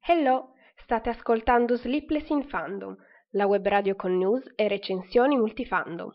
Hello, 0.00 0.54
state 0.76 1.10
ascoltando 1.10 1.76
Sleepless 1.76 2.30
in 2.30 2.44
Fandom, 2.44 2.96
la 3.32 3.46
web 3.46 3.66
radio 3.66 3.94
con 3.94 4.16
news 4.16 4.50
e 4.56 4.66
recensioni 4.68 5.36
multifandom. 5.36 6.10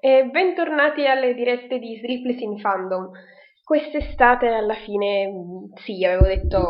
E 0.00 0.24
bentornati 0.24 1.06
alle 1.06 1.32
dirette 1.32 1.78
di 1.78 1.96
Sleepless 1.96 2.40
in 2.40 2.58
Fandom. 2.58 3.08
Quest'estate 3.62 4.48
alla 4.48 4.74
fine 4.74 5.32
sì, 5.76 6.04
avevo 6.04 6.26
detto 6.26 6.66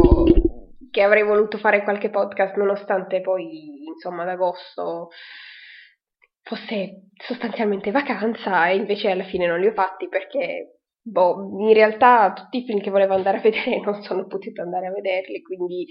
che 0.90 1.02
avrei 1.02 1.22
voluto 1.22 1.56
fare 1.56 1.82
qualche 1.82 2.10
podcast 2.10 2.56
nonostante 2.56 3.22
poi 3.22 3.86
insomma 3.86 4.22
ad 4.22 4.28
agosto 4.28 5.08
fosse 6.46 7.08
sostanzialmente 7.16 7.90
vacanza 7.90 8.68
e 8.68 8.76
invece 8.76 9.10
alla 9.10 9.24
fine 9.24 9.46
non 9.46 9.58
li 9.58 9.66
ho 9.66 9.72
fatti 9.72 10.08
perché 10.08 10.78
boh, 11.02 11.48
in 11.58 11.72
realtà 11.72 12.32
tutti 12.32 12.58
i 12.58 12.64
film 12.64 12.80
che 12.80 12.90
volevo 12.90 13.14
andare 13.14 13.38
a 13.38 13.40
vedere 13.40 13.80
non 13.84 14.02
sono 14.02 14.26
potuta 14.26 14.62
andare 14.62 14.86
a 14.86 14.92
vederli, 14.92 15.42
quindi 15.42 15.86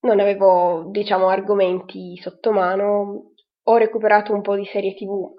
non 0.00 0.20
avevo, 0.20 0.88
diciamo, 0.90 1.28
argomenti 1.28 2.16
sotto 2.16 2.52
mano. 2.52 3.32
Ho 3.68 3.76
recuperato 3.76 4.32
un 4.32 4.42
po' 4.42 4.54
di 4.54 4.64
serie 4.66 4.94
TV 4.94 5.34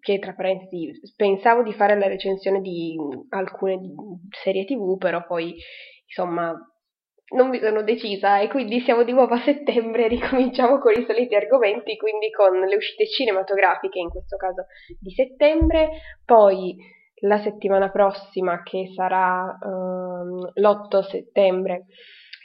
che 0.00 0.18
tra 0.18 0.34
parentesi 0.34 1.00
pensavo 1.16 1.62
di 1.62 1.72
fare 1.72 1.98
la 1.98 2.06
recensione 2.06 2.60
di 2.60 2.96
alcune 3.30 3.80
serie 4.42 4.64
TV, 4.64 4.98
però 4.98 5.24
poi 5.26 5.54
insomma 6.06 6.54
non 7.34 7.48
mi 7.48 7.58
sono 7.58 7.82
decisa 7.82 8.40
e 8.40 8.48
quindi 8.48 8.80
siamo 8.80 9.04
di 9.04 9.12
nuovo 9.12 9.34
a 9.34 9.42
settembre 9.42 10.08
ricominciamo 10.08 10.78
con 10.78 10.92
i 10.92 11.04
soliti 11.06 11.34
argomenti, 11.34 11.96
quindi 11.96 12.30
con 12.30 12.58
le 12.58 12.76
uscite 12.76 13.06
cinematografiche, 13.06 13.98
in 13.98 14.10
questo 14.10 14.36
caso 14.36 14.66
di 14.98 15.10
settembre, 15.10 15.90
poi 16.24 16.76
la 17.22 17.38
settimana 17.38 17.90
prossima 17.90 18.62
che 18.62 18.90
sarà 18.94 19.56
um, 19.60 20.50
l'8 20.54 21.00
settembre 21.08 21.86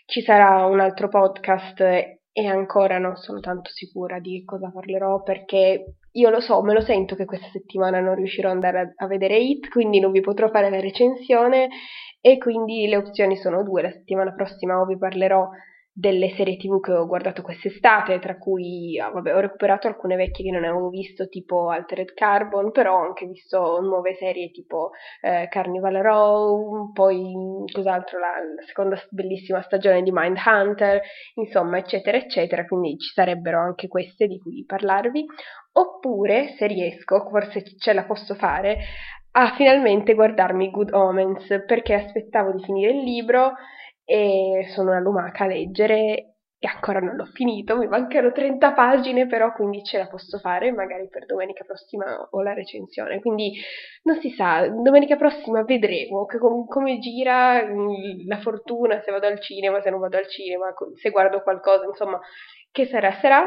ci 0.06 0.22
sarà 0.22 0.66
un 0.66 0.80
altro 0.80 1.10
podcast 1.10 1.82
e 1.82 2.46
ancora 2.46 2.98
non 2.98 3.16
sono 3.16 3.40
tanto 3.40 3.70
sicura 3.72 4.20
di 4.20 4.44
cosa 4.46 4.72
parlerò 4.72 5.22
perché 5.22 5.96
io 6.18 6.30
lo 6.30 6.40
so, 6.40 6.62
me 6.62 6.74
lo 6.74 6.82
sento 6.82 7.16
che 7.16 7.26
questa 7.26 7.48
settimana 7.52 8.00
non 8.00 8.16
riuscirò 8.16 8.50
ad 8.50 8.56
andare 8.56 8.80
a, 8.80 9.06
a 9.06 9.08
vedere 9.08 9.38
Hit, 9.38 9.70
quindi 9.70 10.00
non 10.00 10.12
vi 10.12 10.22
potrò 10.22 10.50
fare 10.50 10.70
la 10.70 10.80
recensione 10.80 11.70
e 12.20 12.38
quindi 12.38 12.88
le 12.88 12.98
opzioni 12.98 13.38
sono 13.38 13.64
due. 13.64 13.84
La 13.84 13.92
settimana 13.92 14.34
prossima 14.34 14.84
vi 14.86 14.98
parlerò 14.98 15.48
delle 16.00 16.30
serie 16.36 16.58
tv 16.58 16.80
che 16.80 16.92
ho 16.92 17.08
guardato 17.08 17.42
quest'estate, 17.42 18.20
tra 18.20 18.38
cui 18.38 19.00
ah, 19.00 19.10
vabbè, 19.10 19.36
ho 19.36 19.40
recuperato 19.40 19.88
alcune 19.88 20.16
vecchie 20.16 20.46
che 20.46 20.52
non 20.52 20.64
avevo 20.64 20.90
visto, 20.90 21.28
tipo 21.28 21.72
Altered 21.72 22.14
Carbon, 22.14 22.72
però 22.72 23.00
ho 23.00 23.04
anche 23.04 23.26
visto 23.26 23.80
nuove 23.82 24.14
serie 24.14 24.52
tipo 24.52 24.92
eh, 25.22 25.48
Carnival 25.50 25.96
Row, 25.96 26.92
poi 26.94 27.34
cos'altro, 27.72 28.20
la, 28.20 28.28
la, 28.28 28.62
seconda 28.68 28.96
bellissima 29.10 29.64
stagione 29.64 30.04
di 30.04 30.12
Mindhunter, 30.14 31.02
insomma, 31.34 31.80
eccetera, 31.80 32.18
eccetera, 32.18 32.66
quindi 32.68 32.96
ci 33.00 33.12
sarebbero 33.14 33.60
anche 33.60 33.88
queste 33.88 34.28
di 34.28 34.38
cui 34.38 34.64
parlarvi. 34.68 35.26
Oppure, 35.80 36.56
se 36.58 36.66
riesco, 36.68 37.28
forse 37.30 37.64
ce 37.78 37.94
la 37.94 38.04
posso 38.06 38.34
fare, 38.36 38.78
a 39.32 39.54
finalmente 39.56 40.16
guardarmi 40.16 40.72
Good 40.72 40.94
Omens 40.94 41.64
perché 41.68 41.94
aspettavo 41.94 42.52
di 42.52 42.64
finire 42.64 42.92
il 42.92 43.04
libro 43.04 43.54
e 44.04 44.66
sono 44.74 44.90
una 44.92 45.00
lumaca 45.00 45.44
a 45.44 45.48
leggere 45.48 46.38
e 46.60 46.68
ancora 46.68 47.00
non 47.00 47.16
l'ho 47.16 47.26
finito, 47.26 47.78
mi 47.78 47.86
mancano 47.86 48.32
30 48.32 48.74
pagine 48.74 49.28
però 49.28 49.54
quindi 49.54 49.84
ce 49.84 50.00
la 50.00 50.08
posso 50.08 50.40
fare, 50.40 50.72
magari 50.72 51.08
per 51.08 51.28
domenica 51.28 51.64
prossima 51.64 52.28
ho 52.32 52.42
la 52.42 52.54
recensione, 52.54 53.20
quindi 53.20 53.54
non 54.04 54.20
si 54.20 54.32
sa, 54.32 54.68
domenica 54.68 55.16
prossima 55.18 55.64
vedremo. 55.64 56.26
Com- 56.26 56.66
come 56.66 56.98
gira 56.98 57.62
la 58.26 58.40
fortuna, 58.40 59.00
se 59.02 59.12
vado 59.12 59.28
al 59.28 59.40
cinema, 59.40 59.82
se 59.82 59.92
non 59.92 60.00
vado 60.00 60.18
al 60.18 60.28
cinema, 60.28 60.74
se 60.96 61.10
guardo 61.12 61.42
qualcosa, 61.44 61.86
insomma, 61.86 62.20
che 62.72 62.86
sarà 62.88 63.12
sarà, 63.22 63.46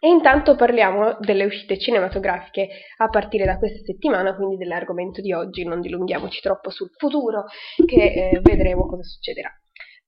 e 0.00 0.08
intanto 0.08 0.56
parliamo 0.56 1.18
delle 1.20 1.44
uscite 1.44 1.78
cinematografiche 1.78 2.68
a 2.96 3.08
partire 3.08 3.44
da 3.44 3.58
questa 3.58 3.84
settimana, 3.84 4.34
quindi 4.34 4.56
dell'argomento 4.56 5.20
di 5.20 5.32
oggi, 5.32 5.64
non 5.64 5.80
dilunghiamoci 5.80 6.40
troppo 6.40 6.70
sul 6.70 6.88
futuro, 6.96 7.44
che 7.84 8.30
eh, 8.32 8.40
vedremo 8.42 8.86
cosa 8.86 9.02
succederà. 9.02 9.50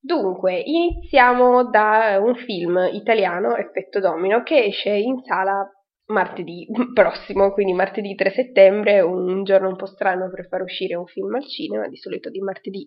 Dunque, 0.00 0.58
iniziamo 0.58 1.68
da 1.68 2.18
un 2.20 2.34
film 2.34 2.88
italiano, 2.92 3.54
Effetto 3.54 4.00
Domino, 4.00 4.42
che 4.42 4.64
esce 4.64 4.90
in 4.90 5.22
sala 5.22 5.64
martedì 6.12 6.66
prossimo, 6.94 7.50
quindi 7.52 7.72
martedì 7.72 8.14
3 8.14 8.30
settembre, 8.30 9.00
un 9.00 9.42
giorno 9.42 9.68
un 9.68 9.76
po' 9.76 9.86
strano 9.86 10.30
per 10.30 10.46
far 10.46 10.62
uscire 10.62 10.94
un 10.94 11.06
film 11.06 11.34
al 11.34 11.46
cinema, 11.46 11.88
di 11.88 11.96
solito 11.96 12.30
di 12.30 12.40
martedì 12.40 12.86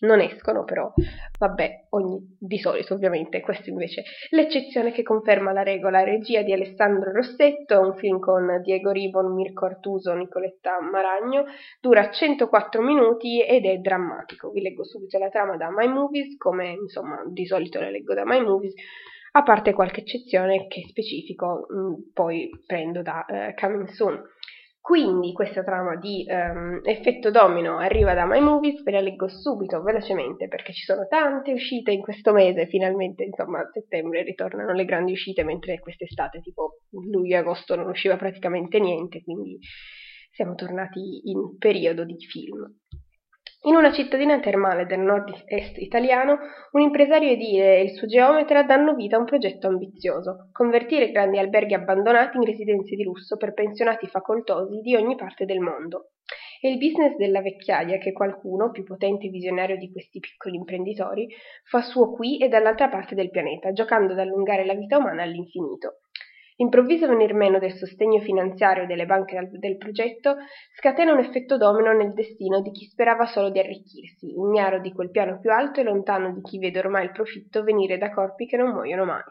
non 0.00 0.20
escono, 0.20 0.64
però 0.64 0.92
vabbè, 1.38 1.86
ogni, 1.90 2.36
di 2.38 2.58
solito 2.58 2.94
ovviamente, 2.94 3.40
questo 3.40 3.70
invece 3.70 4.02
è 4.02 4.04
l'eccezione 4.30 4.92
che 4.92 5.02
conferma 5.02 5.52
la 5.52 5.62
regola, 5.62 6.02
regia 6.02 6.42
di 6.42 6.52
Alessandro 6.52 7.12
Rossetto, 7.12 7.80
un 7.80 7.94
film 7.94 8.18
con 8.18 8.60
Diego 8.62 8.90
Ribon, 8.90 9.32
Mirko 9.32 9.66
Artuso, 9.66 10.12
Nicoletta 10.12 10.80
Maragno, 10.80 11.44
dura 11.80 12.10
104 12.10 12.82
minuti 12.82 13.40
ed 13.40 13.64
è 13.64 13.78
drammatico, 13.78 14.50
vi 14.50 14.60
leggo 14.60 14.84
subito 14.84 15.18
la 15.18 15.28
trama 15.28 15.56
da 15.56 15.70
My 15.70 15.88
Movies, 15.88 16.36
come 16.36 16.70
insomma 16.72 17.22
di 17.26 17.46
solito 17.46 17.80
la 17.80 17.90
leggo 17.90 18.14
da 18.14 18.24
My 18.24 18.40
Movies, 18.40 18.74
a 19.36 19.42
parte 19.42 19.72
qualche 19.72 20.00
eccezione 20.00 20.68
che 20.68 20.82
specifico, 20.88 21.66
mh, 21.68 21.76
mm, 21.76 21.94
poi 22.12 22.50
prendo 22.66 23.02
da 23.02 23.24
uh, 23.28 23.54
Coming 23.54 23.88
Soon. 23.88 24.22
Quindi 24.80 25.32
questa 25.32 25.64
trama 25.64 25.96
di 25.96 26.26
um, 26.28 26.80
effetto 26.84 27.30
domino 27.30 27.78
arriva 27.78 28.12
da 28.12 28.26
My 28.26 28.38
Movies, 28.40 28.82
ve 28.82 28.92
la 28.92 29.00
leggo 29.00 29.28
subito, 29.28 29.82
velocemente, 29.82 30.46
perché 30.46 30.74
ci 30.74 30.84
sono 30.84 31.06
tante 31.08 31.52
uscite 31.52 31.90
in 31.90 32.02
questo 32.02 32.32
mese, 32.32 32.66
finalmente, 32.66 33.24
insomma, 33.24 33.60
a 33.60 33.70
settembre 33.72 34.22
ritornano 34.22 34.72
le 34.72 34.84
grandi 34.84 35.12
uscite, 35.12 35.42
mentre 35.42 35.80
quest'estate, 35.80 36.40
tipo 36.40 36.80
luglio 36.90 37.36
e 37.36 37.38
agosto, 37.38 37.74
non 37.76 37.88
usciva 37.88 38.16
praticamente 38.16 38.78
niente, 38.78 39.22
quindi 39.22 39.58
siamo 40.30 40.54
tornati 40.54 41.30
in 41.30 41.56
periodo 41.56 42.04
di 42.04 42.16
film. 42.18 42.62
In 43.66 43.76
una 43.76 43.92
cittadina 43.92 44.40
termale 44.40 44.84
del 44.84 45.00
nord-est 45.00 45.78
italiano, 45.78 46.38
un 46.72 46.82
impresario 46.82 47.30
edile 47.30 47.78
e 47.78 47.84
il 47.84 47.92
suo 47.92 48.06
geometra 48.06 48.62
danno 48.62 48.94
vita 48.94 49.16
a 49.16 49.20
un 49.20 49.24
progetto 49.24 49.68
ambizioso: 49.68 50.50
convertire 50.52 51.10
grandi 51.10 51.38
alberghi 51.38 51.72
abbandonati 51.72 52.36
in 52.36 52.44
residenze 52.44 52.94
di 52.94 53.04
lusso 53.04 53.38
per 53.38 53.54
pensionati 53.54 54.06
facoltosi 54.06 54.80
di 54.82 54.94
ogni 54.94 55.16
parte 55.16 55.46
del 55.46 55.60
mondo. 55.60 56.10
È 56.60 56.66
il 56.66 56.76
business 56.76 57.16
della 57.16 57.40
vecchiaia 57.40 57.96
che 57.96 58.12
qualcuno, 58.12 58.70
più 58.70 58.84
potente 58.84 59.28
e 59.28 59.30
visionario 59.30 59.78
di 59.78 59.90
questi 59.90 60.18
piccoli 60.20 60.56
imprenditori, 60.56 61.26
fa 61.64 61.80
suo 61.80 62.12
qui 62.12 62.36
e 62.36 62.48
dall'altra 62.48 62.90
parte 62.90 63.14
del 63.14 63.30
pianeta, 63.30 63.72
giocando 63.72 64.12
ad 64.12 64.18
allungare 64.18 64.66
la 64.66 64.74
vita 64.74 64.98
umana 64.98 65.22
all'infinito. 65.22 66.00
L'improvviso 66.56 67.08
venir 67.08 67.34
meno 67.34 67.58
del 67.58 67.72
sostegno 67.72 68.20
finanziario 68.20 68.86
delle 68.86 69.06
banche 69.06 69.48
del 69.50 69.76
progetto 69.76 70.36
scatena 70.76 71.12
un 71.12 71.18
effetto 71.18 71.56
domino 71.56 71.92
nel 71.92 72.12
destino 72.12 72.60
di 72.60 72.70
chi 72.70 72.84
sperava 72.84 73.26
solo 73.26 73.50
di 73.50 73.58
arricchirsi, 73.58 74.36
ignaro 74.36 74.78
di 74.78 74.92
quel 74.92 75.10
piano 75.10 75.40
più 75.40 75.50
alto 75.50 75.80
e 75.80 75.82
lontano 75.82 76.32
di 76.32 76.40
chi 76.42 76.58
vede 76.58 76.78
ormai 76.78 77.06
il 77.06 77.12
profitto 77.12 77.64
venire 77.64 77.98
da 77.98 78.12
corpi 78.12 78.46
che 78.46 78.56
non 78.56 78.70
muoiono 78.70 79.04
mai. 79.04 79.22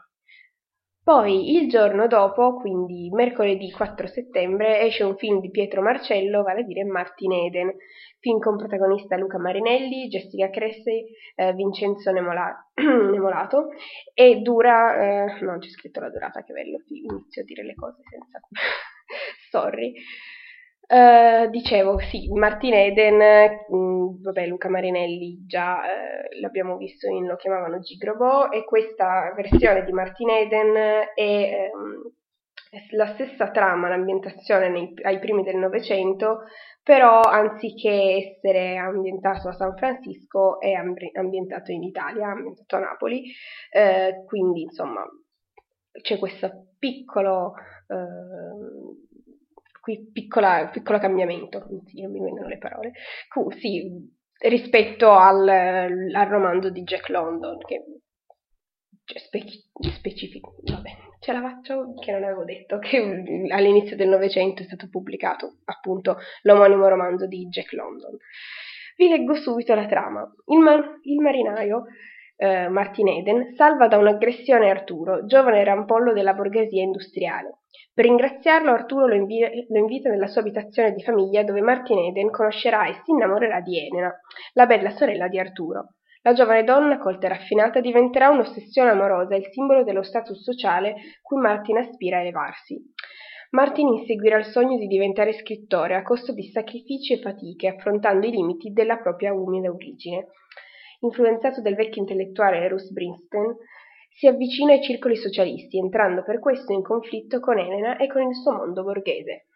Poi, 1.04 1.56
il 1.56 1.68
giorno 1.70 2.08
dopo, 2.08 2.56
quindi 2.56 3.10
mercoledì 3.12 3.70
4 3.72 4.08
settembre, 4.08 4.80
esce 4.82 5.04
un 5.04 5.18
film 5.18 5.42
di 5.42 5.52
Pietro 5.52 5.82
Marcello, 5.82 6.44
vale 6.44 6.62
a 6.62 6.64
dire 6.64 6.86
Martin 6.86 7.34
Eden, 7.34 7.76
film 8.20 8.40
con 8.40 8.56
protagonista 8.56 9.18
Luca 9.18 9.38
Marinelli, 9.38 10.08
Jessica 10.08 10.50
Cressy, 10.50 11.04
eh, 11.36 11.52
Vincenzo 11.54 12.10
Nemola- 12.12 12.72
Nemolato, 13.12 13.68
e 14.14 14.38
dura, 14.38 15.26
eh, 15.36 15.42
non 15.42 15.60
c'è 15.60 15.68
scritto 15.70 16.00
la 16.00 16.10
durata, 16.10 16.42
che 16.42 16.54
bello, 16.54 16.82
inizio 16.88 17.42
a 17.42 17.46
dire 17.46 17.64
le 17.66 17.76
cose 17.76 18.02
senza... 18.10 18.40
sorry. 19.52 19.94
Uh, 20.94 21.50
dicevo, 21.50 21.98
sì, 21.98 22.32
Martin 22.34 22.74
Eden, 22.76 23.18
mh, 23.68 23.76
mm, 23.76 24.22
vabbè, 24.22 24.46
Luca 24.46 24.70
Marinelli 24.70 25.44
già 25.44 25.78
uh, 25.78 26.40
l'abbiamo 26.40 26.78
visto 26.78 27.08
in 27.08 27.26
Lo 27.26 27.36
chiamavano 27.36 27.80
Gigrobo 27.80 28.52
e 28.52 28.64
questa 28.64 29.34
versione 29.36 29.86
di 29.86 29.92
Martin 29.92 30.30
Eden 30.30 30.76
è, 31.16 31.72
è 32.70 32.78
la 32.92 33.12
stessa 33.16 33.50
trama, 33.50 33.90
l'ambientazione 33.90 34.70
nei, 34.70 34.94
ai 35.02 35.18
primi 35.18 35.42
del 35.42 35.56
Novecento, 35.56 36.42
però 36.84 37.22
anziché 37.22 38.36
essere 38.36 38.78
ambientato 38.78 39.48
a 39.48 39.54
San 39.54 39.76
Francisco 39.76 40.60
è 40.60 40.74
ambientato 40.74 41.72
in 41.72 41.82
Italia, 41.82 42.28
ambientato 42.28 42.76
a 42.76 42.80
Napoli, 42.80 43.24
uh, 43.72 44.26
quindi 44.26 44.62
insomma 44.62 45.04
c'è 46.04 46.20
questo 46.20 46.68
piccolo 46.78 47.56
qui 49.84 50.10
piccola, 50.14 50.70
piccolo 50.72 50.98
cambiamento, 50.98 51.68
sì, 51.88 52.02
non 52.04 52.12
mi 52.12 52.22
vengono 52.22 52.48
le 52.48 52.58
parole, 52.58 52.94
sì, 53.60 53.92
rispetto 54.40 55.12
al, 55.12 55.46
al, 55.46 56.28
romanzo 56.30 56.70
di 56.70 56.84
Jack 56.84 57.10
London, 57.10 57.58
che 57.58 57.84
cioè, 59.04 59.20
speci- 59.20 59.62
specifico, 59.94 60.56
vabbè, 60.64 60.90
ce 61.20 61.34
la 61.34 61.42
faccio 61.42 61.96
che 61.96 62.14
non 62.14 62.24
avevo 62.24 62.46
detto, 62.46 62.80
che 62.80 62.98
all'inizio 63.50 63.98
del 63.98 64.08
Novecento 64.08 64.62
è 64.62 64.66
stato 64.66 64.88
pubblicato 64.88 65.58
appunto 65.66 66.16
l'omonimo 66.44 66.88
romanzo 66.88 67.28
di 67.28 67.46
Jack 67.50 67.74
London. 67.74 68.16
Vi 68.96 69.10
leggo 69.10 69.36
subito 69.36 69.76
la 69.76 69.86
trama. 69.86 70.26
Il, 70.46 70.60
ma- 70.60 70.98
il 71.02 71.20
marinaio 71.20 71.88
eh, 72.36 72.68
Martin 72.68 73.08
Eden 73.08 73.54
salva 73.56 73.88
da 73.88 73.98
un'aggressione 73.98 74.70
Arturo, 74.70 75.26
giovane 75.26 75.64
rampollo 75.64 76.14
della 76.14 76.34
borghesia 76.34 76.82
industriale. 76.82 77.60
Per 77.94 78.06
ringraziarlo 78.06 78.72
Arturo 78.72 79.08
lo, 79.08 79.14
invi- 79.14 79.66
lo, 79.70 79.78
invita 79.78 80.10
nella 80.10 80.28
sua 80.28 80.42
abitazione 80.42 80.94
di 80.94 81.04
famiglia 81.04 81.44
dove 81.44 81.62
Martin 81.62 82.00
Eden 82.00 82.32
conoscerà 82.32 82.88
e 82.88 82.94
si 83.04 83.12
innamorerà 83.12 83.62
di 83.62 83.78
Elena, 83.78 84.12
la 84.54 84.66
bella 84.66 84.90
sorella 84.90 85.28
di 85.28 85.40
Arturo. 85.40 85.96
La 86.24 86.34
giovane 86.34 86.64
donna, 86.64 87.00
colta 87.00 87.26
e 87.28 87.30
raffinata, 87.30 87.82
diventerà 87.82 88.30
un'ossessione 88.30 88.90
amorosa, 88.90 89.36
il 89.36 89.48
simbolo 89.52 89.84
dello 89.84 90.04
status 90.04 90.42
sociale 90.42 90.96
cui 91.22 91.40
Martin 91.40 91.78
aspira 91.78 92.18
a 92.18 92.22
elevarsi. 92.22 92.82
Martin 93.52 93.90
inseguirà 93.90 94.38
il 94.38 94.46
sogno 94.46 94.78
di 94.78 94.88
diventare 94.88 95.34
scrittore 95.34 95.96
a 95.96 96.02
costo 96.02 96.34
di 96.34 96.50
sacrifici 96.50 97.14
e 97.14 97.20
fatiche, 97.20 97.68
affrontando 97.68 98.26
i 98.26 98.32
limiti 98.32 98.72
della 98.72 98.98
propria 98.98 99.34
umile 99.34 99.68
origine. 99.68 100.30
Influenzato 101.04 101.62
dal 101.62 101.76
vecchio 101.76 102.02
intellettuale 102.02 102.68
Russ 102.70 102.90
Brinstein, 102.90 103.56
si 104.10 104.28
avvicina 104.28 104.74
ai 104.74 104.82
circoli 104.82 105.18
socialisti, 105.18 105.78
entrando 105.78 106.24
per 106.24 106.40
questo 106.40 106.72
in 106.72 106.82
conflitto 106.82 107.40
con 107.40 107.60
Elena 107.60 107.98
e 107.98 108.08
con 108.08 108.22
il 108.22 108.36
suo 108.36 108.54
mondo 108.54 108.84
borghese. 108.84 109.48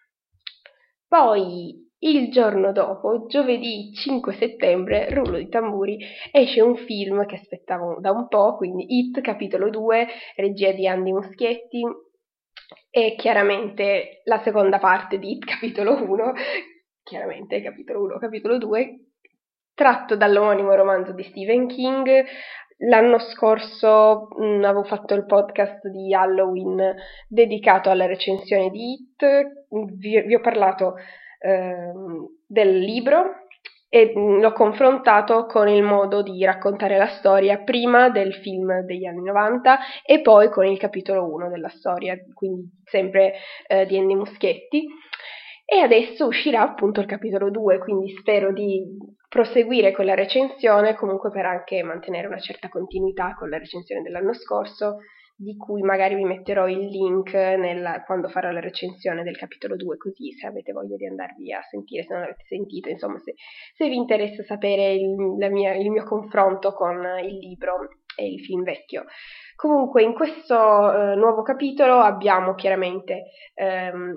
Poi, 1.07 1.85
il 1.99 2.29
giorno 2.31 2.73
dopo, 2.73 3.27
giovedì 3.27 3.93
5 3.93 4.33
settembre, 4.33 5.09
rullo 5.09 5.37
di 5.37 5.47
tamburi, 5.47 5.97
esce 6.31 6.61
un 6.61 6.75
film 6.75 7.25
che 7.25 7.35
aspettavo 7.35 7.99
da 8.01 8.11
un 8.11 8.27
po', 8.27 8.57
quindi 8.57 8.85
It, 8.99 9.21
capitolo 9.21 9.69
2, 9.69 10.07
regia 10.35 10.71
di 10.73 10.85
Andy 10.85 11.13
Muschietti, 11.13 11.81
e 12.89 13.15
chiaramente 13.15 14.21
la 14.25 14.41
seconda 14.43 14.79
parte 14.79 15.17
di 15.17 15.31
It, 15.31 15.45
capitolo 15.45 16.03
1, 16.03 16.33
chiaramente 17.03 17.61
capitolo 17.61 18.03
1, 18.03 18.17
capitolo 18.17 18.57
2, 18.57 19.06
tratto 19.77 20.15
dall'omonimo 20.15 20.73
romanzo 20.73 21.13
di 21.13 21.21
Stephen 21.21 21.67
King, 21.67 22.25
L'anno 22.81 23.17
scorso 23.17 24.27
mh, 24.37 24.45
mm, 24.45 24.63
avevo 24.63 24.83
fatto 24.83 25.15
il 25.15 25.25
podcast 25.25 25.87
di 25.87 26.13
Halloween 26.13 26.95
dedicato 27.27 27.89
alla 27.89 28.05
recensione 28.05 28.69
di 28.69 28.93
It, 28.93 29.25
vi, 29.97 30.21
vi 30.21 30.35
ho 30.35 30.39
parlato 30.41 30.93
eh, 31.39 31.91
del 32.45 32.77
libro 32.77 33.47
e 33.89 34.13
mh, 34.13 34.19
mm, 34.19 34.41
l'ho 34.41 34.53
confrontato 34.53 35.47
con 35.47 35.67
il 35.67 35.81
modo 35.81 36.21
di 36.21 36.45
raccontare 36.45 36.97
la 36.97 37.07
storia 37.07 37.57
prima 37.63 38.09
del 38.09 38.35
film 38.35 38.81
degli 38.81 39.05
anni 39.05 39.23
90 39.23 39.79
e 40.05 40.21
poi 40.21 40.49
con 40.51 40.67
il 40.67 40.77
capitolo 40.77 41.27
1 41.33 41.49
della 41.49 41.69
storia, 41.69 42.15
quindi 42.35 42.69
sempre 42.83 43.33
eh, 43.65 43.87
di 43.87 43.97
Andy 43.97 44.13
Muschietti. 44.13 44.87
E 45.65 45.79
adesso 45.79 46.27
uscirà 46.27 46.61
appunto 46.61 46.99
il 46.99 47.07
capitolo 47.07 47.49
2, 47.49 47.79
quindi 47.79 48.15
spero 48.19 48.53
di 48.53 48.85
proseguire 49.27 49.91
con 49.91 50.05
la 50.05 50.15
recensione, 50.15 50.95
comunque 50.95 51.29
per 51.31 51.45
anche 51.45 51.83
mantenere 51.83 52.27
una 52.27 52.39
certa 52.39 52.69
continuità 52.69 53.35
con 53.37 53.49
la 53.49 53.57
recensione 53.57 54.01
dell'anno 54.01 54.33
scorso, 54.33 54.97
di 55.39 55.55
cui 55.55 55.83
magari 55.83 56.15
vi 56.15 56.23
metterò 56.23 56.67
il 56.67 56.87
link 56.87 57.31
nella, 57.33 58.03
quando 58.03 58.27
farò 58.27 58.49
la 58.49 58.59
recensione 58.59 59.21
del 59.21 59.37
capitolo 59.37 59.75
2, 59.75 59.97
così 59.97 60.31
se 60.31 60.47
avete 60.47 60.71
voglia 60.71 60.95
di 60.95 61.05
andarvi 61.05 61.53
a 61.53 61.61
sentire, 61.61 62.03
se 62.03 62.13
non 62.13 62.21
l'avete 62.21 62.43
sentito, 62.47 62.89
insomma, 62.89 63.19
se, 63.19 63.35
se 63.75 63.87
vi 63.87 63.95
interessa 63.95 64.41
sapere 64.43 64.93
il, 64.93 65.15
mia, 65.51 65.75
il, 65.75 65.91
mio 65.91 66.05
confronto 66.05 66.73
con 66.73 67.05
il 67.21 67.37
libro 67.37 67.87
e 68.15 68.31
il 68.31 68.39
film 68.39 68.63
vecchio. 68.63 69.05
Comunque, 69.55 70.01
in 70.01 70.13
questo 70.13 71.11
eh, 71.11 71.15
nuovo 71.15 71.43
capitolo 71.43 71.99
abbiamo 71.99 72.55
chiaramente 72.55 73.25
ehm, 73.53 74.13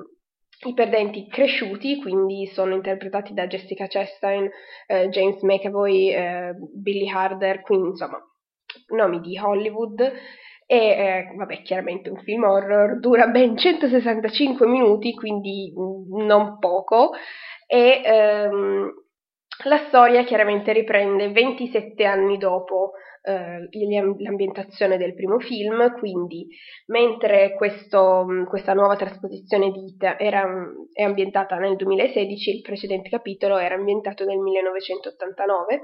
i 0.66 0.74
perdenti 0.74 1.26
cresciuti, 1.26 2.00
quindi 2.00 2.46
sono 2.46 2.74
interpretati 2.74 3.32
da 3.32 3.46
Jessica 3.46 3.86
Chastain, 3.86 4.48
eh, 4.86 5.08
James 5.08 5.40
McAvoy, 5.42 6.12
eh, 6.12 6.54
Billy 6.74 7.08
Harder, 7.08 7.62
quindi 7.62 7.88
insomma 7.88 8.18
nomi 8.88 9.20
di 9.20 9.38
Hollywood. 9.38 10.00
E 10.66 10.76
eh, 10.76 11.32
vabbè, 11.34 11.62
chiaramente 11.62 12.10
un 12.10 12.18
film 12.18 12.44
horror, 12.44 13.00
dura 13.00 13.26
ben 13.26 13.56
165 13.56 14.68
minuti, 14.68 15.14
quindi 15.14 15.72
mm, 15.76 16.24
non 16.24 16.58
poco, 16.60 17.10
e 17.66 18.02
ehm, 18.04 18.92
la 19.64 19.78
storia 19.88 20.22
chiaramente 20.22 20.72
riprende 20.72 21.30
27 21.32 22.04
anni 22.04 22.38
dopo 22.38 22.92
eh, 23.22 23.68
l'ambientazione 24.18 24.96
del 24.96 25.14
primo 25.14 25.38
film, 25.38 25.92
quindi 25.98 26.48
mentre 26.86 27.54
questo, 27.54 28.26
questa 28.48 28.72
nuova 28.72 28.96
trasposizione 28.96 29.70
di 29.70 29.86
It 29.86 30.16
era, 30.18 30.46
è 30.92 31.02
ambientata 31.02 31.56
nel 31.56 31.76
2016, 31.76 32.56
il 32.56 32.62
precedente 32.62 33.08
capitolo 33.08 33.58
era 33.58 33.74
ambientato 33.74 34.24
nel 34.24 34.38
1989 34.38 35.80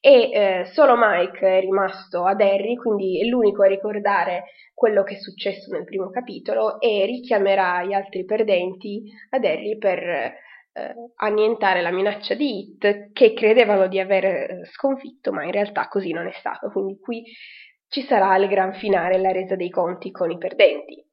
e 0.00 0.30
eh, 0.30 0.64
solo 0.66 0.94
Mike 0.96 1.58
è 1.58 1.60
rimasto 1.60 2.24
ad 2.24 2.40
Harry, 2.40 2.76
quindi 2.76 3.20
è 3.20 3.24
l'unico 3.24 3.62
a 3.62 3.66
ricordare 3.66 4.44
quello 4.72 5.02
che 5.02 5.14
è 5.14 5.18
successo 5.18 5.72
nel 5.72 5.84
primo 5.84 6.08
capitolo 6.10 6.80
e 6.80 7.04
richiamerà 7.04 7.82
gli 7.82 7.92
altri 7.92 8.24
perdenti 8.24 9.10
ad 9.30 9.44
Harry 9.44 9.76
per 9.76 9.98
eh, 9.98 10.34
annientare 11.16 11.82
la 11.82 11.90
minaccia 11.90 12.34
di 12.34 12.58
Hit 12.58 13.12
che 13.12 13.34
credevano 13.34 13.86
di 13.88 13.98
aver 13.98 14.24
eh, 14.24 14.60
sconfitto, 14.72 15.32
ma 15.32 15.44
in 15.44 15.52
realtà 15.52 15.88
così 15.88 16.12
non 16.12 16.26
è 16.26 16.32
stato. 16.32 16.70
Quindi 16.70 16.98
qui 16.98 17.24
ci 17.88 18.02
sarà 18.02 18.36
il 18.36 18.48
gran 18.48 18.74
finale, 18.74 19.18
la 19.18 19.32
resa 19.32 19.56
dei 19.56 19.70
conti 19.70 20.10
con 20.10 20.30
i 20.30 20.38
perdenti. 20.38 21.04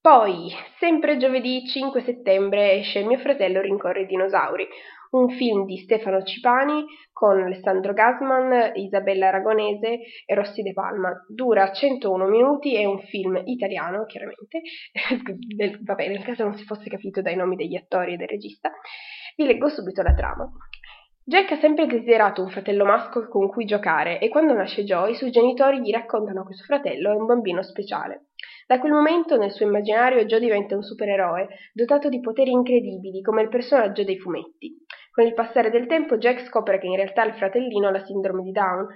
Poi, 0.00 0.54
sempre 0.78 1.16
giovedì 1.16 1.66
5 1.66 2.00
settembre, 2.02 2.74
esce 2.74 3.02
Mio 3.02 3.18
fratello 3.18 3.60
rincorre 3.60 4.02
i 4.02 4.06
dinosauri, 4.06 4.68
un 5.10 5.30
film 5.30 5.64
di 5.64 5.78
Stefano 5.78 6.22
Cipani 6.22 6.84
con 7.12 7.40
Alessandro 7.40 7.92
Gasman, 7.92 8.72
Isabella 8.74 9.28
Aragonese 9.28 10.00
e 10.26 10.34
Rossi 10.34 10.62
De 10.62 10.72
Palma. 10.72 11.12
Dura 11.28 11.72
101 11.72 12.26
minuti, 12.26 12.76
è 12.76 12.84
un 12.84 13.00
film 13.00 13.40
italiano, 13.44 14.04
chiaramente, 14.04 14.62
vabbè, 15.82 16.08
nel 16.08 16.22
caso 16.24 16.44
non 16.44 16.56
si 16.56 16.64
fosse 16.64 16.88
capito 16.88 17.22
dai 17.22 17.36
nomi 17.36 17.56
degli 17.56 17.76
attori 17.76 18.14
e 18.14 18.16
del 18.16 18.28
regista. 18.28 18.70
Vi 19.36 19.46
leggo 19.46 19.68
subito 19.68 20.02
la 20.02 20.14
trama. 20.14 20.50
Jack 21.28 21.50
ha 21.50 21.58
sempre 21.58 21.86
desiderato 21.86 22.40
un 22.40 22.50
fratello 22.50 22.84
maschio 22.84 23.26
con 23.26 23.48
cui 23.48 23.64
giocare 23.64 24.20
e 24.20 24.28
quando 24.28 24.52
nasce 24.52 24.84
Joe 24.84 25.10
i 25.10 25.16
suoi 25.16 25.32
genitori 25.32 25.80
gli 25.80 25.90
raccontano 25.90 26.44
che 26.46 26.54
suo 26.54 26.66
fratello 26.66 27.10
è 27.10 27.16
un 27.16 27.26
bambino 27.26 27.62
speciale. 27.62 28.26
Da 28.68 28.80
quel 28.80 28.90
momento 28.90 29.36
nel 29.36 29.52
suo 29.52 29.64
immaginario 29.64 30.24
Joe 30.24 30.40
diventa 30.40 30.74
un 30.74 30.82
supereroe, 30.82 31.46
dotato 31.72 32.08
di 32.08 32.18
poteri 32.18 32.50
incredibili 32.50 33.20
come 33.20 33.42
il 33.42 33.48
personaggio 33.48 34.02
dei 34.02 34.18
fumetti. 34.18 34.76
Con 35.12 35.24
il 35.24 35.34
passare 35.34 35.70
del 35.70 35.86
tempo 35.86 36.16
Jack 36.18 36.40
scopre 36.48 36.80
che 36.80 36.88
in 36.88 36.96
realtà 36.96 37.24
il 37.24 37.34
fratellino 37.34 37.86
ha 37.86 37.92
la 37.92 38.04
sindrome 38.04 38.42
di 38.42 38.50
Down 38.50 38.88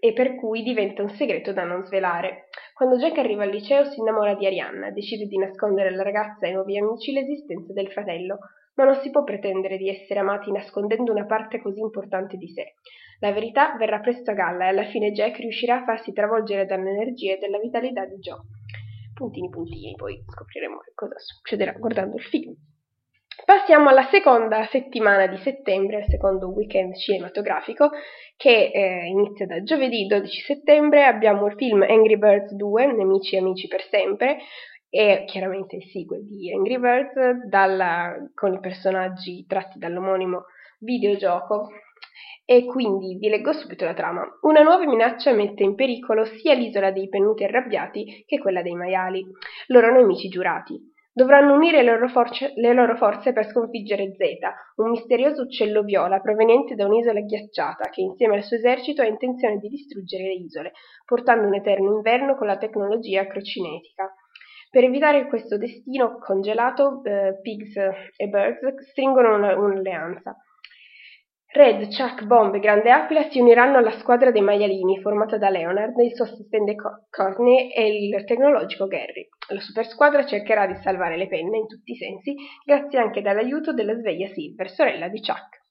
e 0.00 0.14
per 0.14 0.36
cui 0.36 0.62
diventa 0.62 1.02
un 1.02 1.10
segreto 1.10 1.52
da 1.52 1.64
non 1.64 1.84
svelare. 1.84 2.48
Quando 2.72 2.96
Jack 2.96 3.18
arriva 3.18 3.42
al 3.42 3.50
liceo 3.50 3.84
si 3.84 4.00
innamora 4.00 4.34
di 4.34 4.46
Arianna, 4.46 4.90
decide 4.90 5.26
di 5.26 5.36
nascondere 5.36 5.88
alla 5.88 6.02
ragazza 6.02 6.46
e 6.46 6.48
ai 6.48 6.54
nuovi 6.54 6.78
amici 6.78 7.12
l'esistenza 7.12 7.74
del 7.74 7.92
fratello, 7.92 8.38
ma 8.76 8.84
non 8.84 8.94
si 8.94 9.10
può 9.10 9.24
pretendere 9.24 9.76
di 9.76 9.90
essere 9.90 10.20
amati 10.20 10.50
nascondendo 10.50 11.12
una 11.12 11.26
parte 11.26 11.60
così 11.60 11.80
importante 11.80 12.38
di 12.38 12.48
sé. 12.48 12.76
La 13.20 13.32
verità 13.32 13.76
verrà 13.76 14.00
presto 14.00 14.30
a 14.30 14.34
galla 14.34 14.64
e 14.64 14.68
alla 14.68 14.84
fine 14.84 15.12
Jack 15.12 15.36
riuscirà 15.36 15.82
a 15.82 15.84
farsi 15.84 16.14
travolgere 16.14 16.64
dall'energia 16.64 17.34
e 17.34 17.38
dalla 17.38 17.58
vitalità 17.58 18.06
di 18.06 18.16
Joe. 18.16 18.55
Puntini 19.16 19.48
puntini, 19.48 19.94
poi 19.96 20.22
scopriremo 20.28 20.76
che 20.80 20.92
cosa 20.94 21.14
succederà 21.16 21.72
guardando 21.72 22.16
il 22.16 22.22
film. 22.22 22.54
Passiamo 23.46 23.88
alla 23.88 24.06
seconda 24.10 24.66
settimana 24.66 25.26
di 25.26 25.38
settembre, 25.38 26.02
al 26.02 26.08
secondo 26.08 26.48
weekend 26.48 26.94
cinematografico, 26.96 27.90
che 28.36 28.70
eh, 28.72 29.06
inizia 29.06 29.46
da 29.46 29.62
giovedì 29.62 30.06
12 30.06 30.40
settembre. 30.42 31.04
Abbiamo 31.04 31.46
il 31.46 31.54
film 31.56 31.80
Angry 31.80 32.18
Birds 32.18 32.52
2, 32.52 32.92
Nemici 32.92 33.36
e 33.36 33.38
Amici 33.38 33.68
per 33.68 33.82
sempre, 33.88 34.38
e 34.90 35.24
chiaramente 35.26 35.76
il 35.76 35.84
sequel 35.84 36.26
di 36.26 36.52
Angry 36.52 36.78
Birds 36.78 37.46
dalla, 37.48 38.16
con 38.34 38.52
i 38.52 38.60
personaggi 38.60 39.46
tratti 39.46 39.78
dall'omonimo 39.78 40.44
videogioco. 40.80 41.70
E 42.48 42.64
quindi 42.64 43.16
vi 43.16 43.28
leggo 43.28 43.52
subito 43.52 43.84
la 43.84 43.92
trama. 43.92 44.22
Una 44.42 44.62
nuova 44.62 44.86
minaccia 44.86 45.32
mette 45.32 45.64
in 45.64 45.74
pericolo 45.74 46.24
sia 46.24 46.54
l'isola 46.54 46.92
dei 46.92 47.08
pennuti 47.08 47.42
arrabbiati 47.42 48.22
che 48.24 48.38
quella 48.38 48.62
dei 48.62 48.76
maiali, 48.76 49.26
loro 49.66 49.90
nemici 49.90 50.28
giurati. 50.28 50.80
Dovranno 51.12 51.54
unire 51.54 51.82
le 51.82 51.90
loro, 51.90 52.06
forze, 52.06 52.52
le 52.54 52.72
loro 52.72 52.94
forze 52.94 53.32
per 53.32 53.46
sconfiggere 53.46 54.14
Zeta, 54.14 54.54
un 54.76 54.90
misterioso 54.90 55.42
uccello 55.42 55.82
viola 55.82 56.20
proveniente 56.20 56.76
da 56.76 56.86
un'isola 56.86 57.18
ghiacciata 57.18 57.88
che 57.88 58.02
insieme 58.02 58.36
al 58.36 58.44
suo 58.44 58.58
esercito 58.58 59.02
ha 59.02 59.06
intenzione 59.06 59.56
di 59.56 59.68
distruggere 59.68 60.22
le 60.24 60.34
isole, 60.34 60.72
portando 61.04 61.48
un 61.48 61.54
eterno 61.54 61.96
inverno 61.96 62.36
con 62.36 62.46
la 62.46 62.58
tecnologia 62.58 63.26
crocinetica. 63.26 64.14
Per 64.70 64.84
evitare 64.84 65.26
questo 65.26 65.58
destino 65.58 66.18
congelato, 66.18 67.02
eh, 67.02 67.40
Pigs 67.40 67.76
e 68.14 68.28
Birds 68.28 68.90
stringono 68.90 69.34
un'alleanza. 69.34 70.36
Red, 71.52 71.88
Chuck, 71.88 72.24
Bomb 72.24 72.54
e 72.54 72.58
Grande 72.58 72.90
Aquila 72.90 73.30
si 73.30 73.40
uniranno 73.40 73.78
alla 73.78 73.98
squadra 73.98 74.30
dei 74.30 74.42
maialini 74.42 75.00
formata 75.00 75.38
da 75.38 75.48
Leonard, 75.48 75.96
il 76.00 76.14
suo 76.14 76.24
assistente 76.24 76.74
Courtney 77.08 77.70
e 77.70 77.88
il 77.88 78.24
tecnologico 78.24 78.86
Gary. 78.86 79.28
La 79.48 79.60
super 79.60 79.86
squadra 79.86 80.26
cercherà 80.26 80.66
di 80.66 80.74
salvare 80.82 81.16
le 81.16 81.28
penne 81.28 81.56
in 81.56 81.66
tutti 81.66 81.92
i 81.92 81.96
sensi, 81.96 82.34
grazie 82.64 82.98
anche 82.98 83.20
all'aiuto 83.20 83.72
della 83.72 83.94
sveglia 83.94 84.28
Silver, 84.28 84.70
sorella 84.70 85.08
di 85.08 85.20
Chuck. 85.20 85.64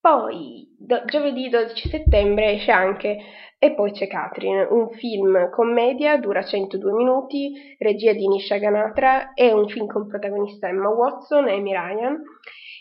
Poi, 0.00 0.74
do- 0.78 1.04
giovedì 1.04 1.48
12 1.50 1.88
settembre 1.88 2.52
esce 2.52 2.70
anche 2.70 3.18
E 3.58 3.74
poi 3.74 3.92
c'è 3.92 4.06
Catherine, 4.06 4.62
un 4.70 4.88
film 4.92 5.50
commedia, 5.50 6.16
dura 6.16 6.42
102 6.42 6.92
minuti, 6.92 7.52
regia 7.78 8.14
di 8.14 8.26
Nisha 8.26 8.56
Ganatra, 8.56 9.34
è 9.34 9.52
un 9.52 9.68
film 9.68 9.86
con 9.86 10.08
protagonista 10.08 10.66
Emma 10.66 10.88
Watson 10.88 11.46
e 11.46 11.52
Amy 11.52 11.72
Ryan 11.72 12.22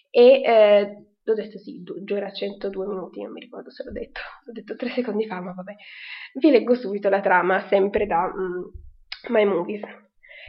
e 0.10 0.42
eh, 0.42 1.09
L'ho 1.30 1.36
detto 1.36 1.60
sì, 1.60 1.84
dura 1.84 2.32
102 2.32 2.88
minuti, 2.88 3.22
non 3.22 3.32
mi 3.32 3.40
ricordo 3.40 3.70
se 3.70 3.84
l'ho 3.84 3.92
detto, 3.92 4.20
l'ho 4.46 4.52
detto 4.52 4.76
tre 4.76 4.90
secondi 4.90 5.28
fa, 5.28 5.40
ma 5.40 5.54
vabbè. 5.54 5.76
Vi 6.34 6.50
leggo 6.50 6.74
subito 6.74 7.08
la 7.08 7.20
trama, 7.20 7.68
sempre 7.68 8.08
da 8.08 8.26
mm, 8.26 8.64
My 9.30 9.46
Movies. 9.46 9.82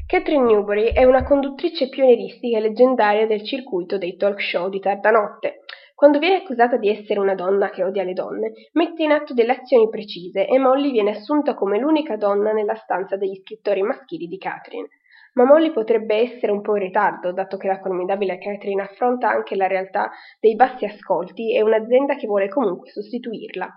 Catherine 0.06 0.46
Newbury 0.46 0.92
è 0.92 1.04
una 1.04 1.22
conduttrice 1.22 1.90
pionieristica 1.90 2.56
e 2.56 2.60
leggendaria 2.62 3.26
del 3.26 3.44
circuito 3.44 3.98
dei 3.98 4.16
talk 4.16 4.40
show 4.40 4.70
di 4.70 4.80
tarda 4.80 5.10
notte. 5.10 5.64
Quando 5.94 6.18
viene 6.18 6.36
accusata 6.36 6.78
di 6.78 6.88
essere 6.88 7.20
una 7.20 7.34
donna 7.34 7.68
che 7.68 7.84
odia 7.84 8.02
le 8.02 8.14
donne, 8.14 8.52
mette 8.72 9.02
in 9.02 9.10
atto 9.10 9.34
delle 9.34 9.52
azioni 9.52 9.86
precise 9.90 10.46
e 10.46 10.58
Molly 10.58 10.92
viene 10.92 11.10
assunta 11.10 11.52
come 11.52 11.78
l'unica 11.78 12.16
donna 12.16 12.52
nella 12.52 12.74
stanza 12.76 13.18
degli 13.18 13.38
scrittori 13.42 13.82
maschili 13.82 14.26
di 14.26 14.38
Catherine. 14.38 14.88
Ma 15.34 15.44
Molly 15.44 15.72
potrebbe 15.72 16.16
essere 16.16 16.52
un 16.52 16.60
po' 16.60 16.76
in 16.76 16.82
ritardo, 16.82 17.32
dato 17.32 17.56
che 17.56 17.68
la 17.68 17.80
formidabile 17.80 18.38
Catherine 18.38 18.82
affronta 18.82 19.30
anche 19.30 19.54
la 19.54 19.66
realtà 19.66 20.10
dei 20.40 20.56
bassi 20.56 20.84
ascolti 20.84 21.54
e 21.54 21.62
un'azienda 21.62 22.16
che 22.16 22.26
vuole 22.26 22.48
comunque 22.48 22.90
sostituirla. 22.90 23.68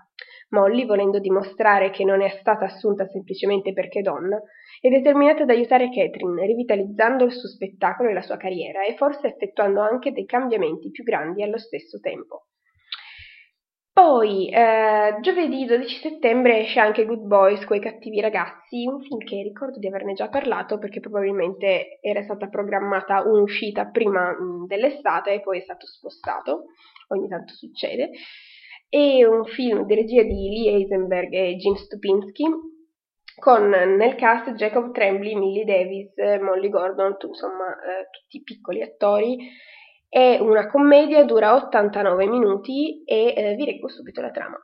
Molly, 0.50 0.84
volendo 0.86 1.18
dimostrare 1.18 1.90
che 1.90 2.04
non 2.04 2.22
è 2.22 2.28
stata 2.28 2.66
assunta 2.66 3.06
semplicemente 3.06 3.72
perché 3.72 4.02
donna, 4.02 4.40
è 4.80 4.88
determinata 4.88 5.42
ad 5.42 5.50
aiutare 5.50 5.88
Catherine, 5.90 6.46
rivitalizzando 6.46 7.24
il 7.24 7.32
suo 7.32 7.48
spettacolo 7.48 8.10
e 8.10 8.12
la 8.12 8.22
sua 8.22 8.36
carriera 8.36 8.84
e 8.84 8.94
forse 8.96 9.28
effettuando 9.28 9.80
anche 9.80 10.12
dei 10.12 10.26
cambiamenti 10.26 10.90
più 10.90 11.02
grandi 11.02 11.42
allo 11.42 11.58
stesso 11.58 11.98
tempo. 12.00 12.46
Poi, 13.94 14.48
eh, 14.48 15.18
giovedì 15.20 15.66
12 15.66 16.00
settembre 16.00 16.58
esce 16.58 16.80
anche 16.80 17.04
Good 17.04 17.26
Boys, 17.28 17.64
quei 17.64 17.78
cattivi 17.78 18.20
ragazzi, 18.20 18.88
un 18.88 19.00
film 19.00 19.18
che 19.18 19.40
ricordo 19.40 19.78
di 19.78 19.86
averne 19.86 20.14
già 20.14 20.28
parlato 20.28 20.78
perché 20.78 20.98
probabilmente 20.98 22.00
era 22.00 22.20
stata 22.24 22.48
programmata 22.48 23.22
un'uscita 23.22 23.86
prima 23.92 24.32
mh, 24.32 24.66
dell'estate 24.66 25.34
e 25.34 25.40
poi 25.42 25.58
è 25.58 25.62
stato 25.62 25.86
spostato, 25.86 26.64
ogni 27.10 27.28
tanto 27.28 27.54
succede. 27.54 28.10
È 28.88 29.24
un 29.26 29.44
film 29.44 29.84
di 29.84 29.94
regia 29.94 30.24
di 30.24 30.48
Lee 30.48 30.72
Eisenberg 30.72 31.32
e 31.32 31.54
Jim 31.54 31.74
Stupinski, 31.74 32.46
con 33.38 33.68
nel 33.68 34.16
cast 34.16 34.54
Jacob 34.54 34.92
Tremblay, 34.92 35.36
Millie 35.36 35.64
Davis, 35.64 36.14
Molly 36.42 36.68
Gordon, 36.68 37.16
insomma 37.28 37.76
eh, 37.76 38.08
tutti 38.10 38.42
piccoli 38.42 38.82
attori 38.82 39.38
è 40.14 40.38
una 40.38 40.68
commedia, 40.68 41.24
dura 41.24 41.56
89 41.56 42.28
minuti 42.28 43.02
e 43.02 43.34
eh, 43.36 43.54
vi 43.56 43.64
leggo 43.64 43.88
subito 43.88 44.20
la 44.20 44.30
trama. 44.30 44.56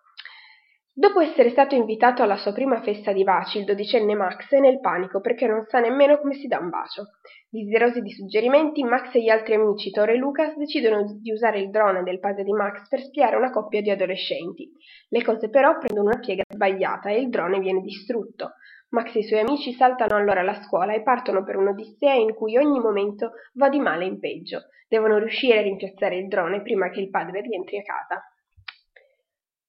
Dopo 0.93 1.19
essere 1.19 1.51
stato 1.51 1.75
invitato 1.75 2.23
alla 2.23 2.37
sua 2.37 2.53
prima 2.53 2.81
festa 2.83 3.13
di 3.13 3.25
baci, 3.25 3.59
il 3.59 3.65
dodicenne 3.65 4.15
Max 4.15 4.49
è 4.49 4.61
nel 4.61 4.79
panico 4.79 5.21
perché 5.21 5.49
non 5.49 5.65
sa 5.65 5.81
nemmeno 5.81 6.21
come 6.21 6.35
si 6.35 6.47
dà 6.47 6.61
un 6.61 6.69
bacio. 6.69 7.17
Desiderosi 7.49 8.01
di 8.01 8.13
suggerimenti, 8.13 8.85
Max 8.85 9.13
e 9.17 9.23
gli 9.23 9.29
altri 9.29 9.55
amici 9.55 9.91
Tore 9.91 10.13
e 10.13 10.19
Lucas 10.19 10.57
decidono 10.57 11.03
di 11.21 11.33
usare 11.33 11.59
il 11.59 11.71
drone 11.71 12.05
del 12.05 12.21
padre 12.21 12.45
di 12.45 12.53
Max 12.53 12.87
per 12.87 13.01
spiare 13.01 13.35
una 13.35 13.51
coppia 13.51 13.81
di 13.81 13.91
adolescenti. 13.91 14.71
Le 15.09 15.25
cose 15.25 15.51
però 15.51 15.79
prendono 15.79 16.11
una 16.11 16.21
piega 16.21 16.45
sbagliata 16.49 17.11
e 17.11 17.19
il 17.19 17.29
drone 17.29 17.59
viene 17.59 17.81
distrutto. 17.81 18.53
Max 18.91 19.15
e 19.15 19.21
i 19.21 19.23
suoi 19.25 19.41
amici 19.41 19.73
saltano 19.73 20.17
allora 20.17 20.41
alla 20.41 20.61
scuola 20.63 20.95
e 20.95 21.03
partono 21.03 21.45
per 21.45 21.57
un'odissea 21.57 22.15
in 22.15 22.35
cui 22.35 22.57
ogni 22.57 22.81
momento 22.81 23.33
va 23.55 23.69
di 23.69 23.79
male 23.79 24.05
in 24.05 24.19
peggio. 24.19 24.63
Devono 24.89 25.19
riuscire 25.19 25.59
a 25.59 25.63
rimpiazzare 25.63 26.17
il 26.17 26.27
drone 26.27 26.63
prima 26.63 26.91
che 26.91 27.01
il 27.01 27.11
padre 27.11 27.41
rientri 27.41 27.79
a 27.79 27.83
casa. 27.83 28.23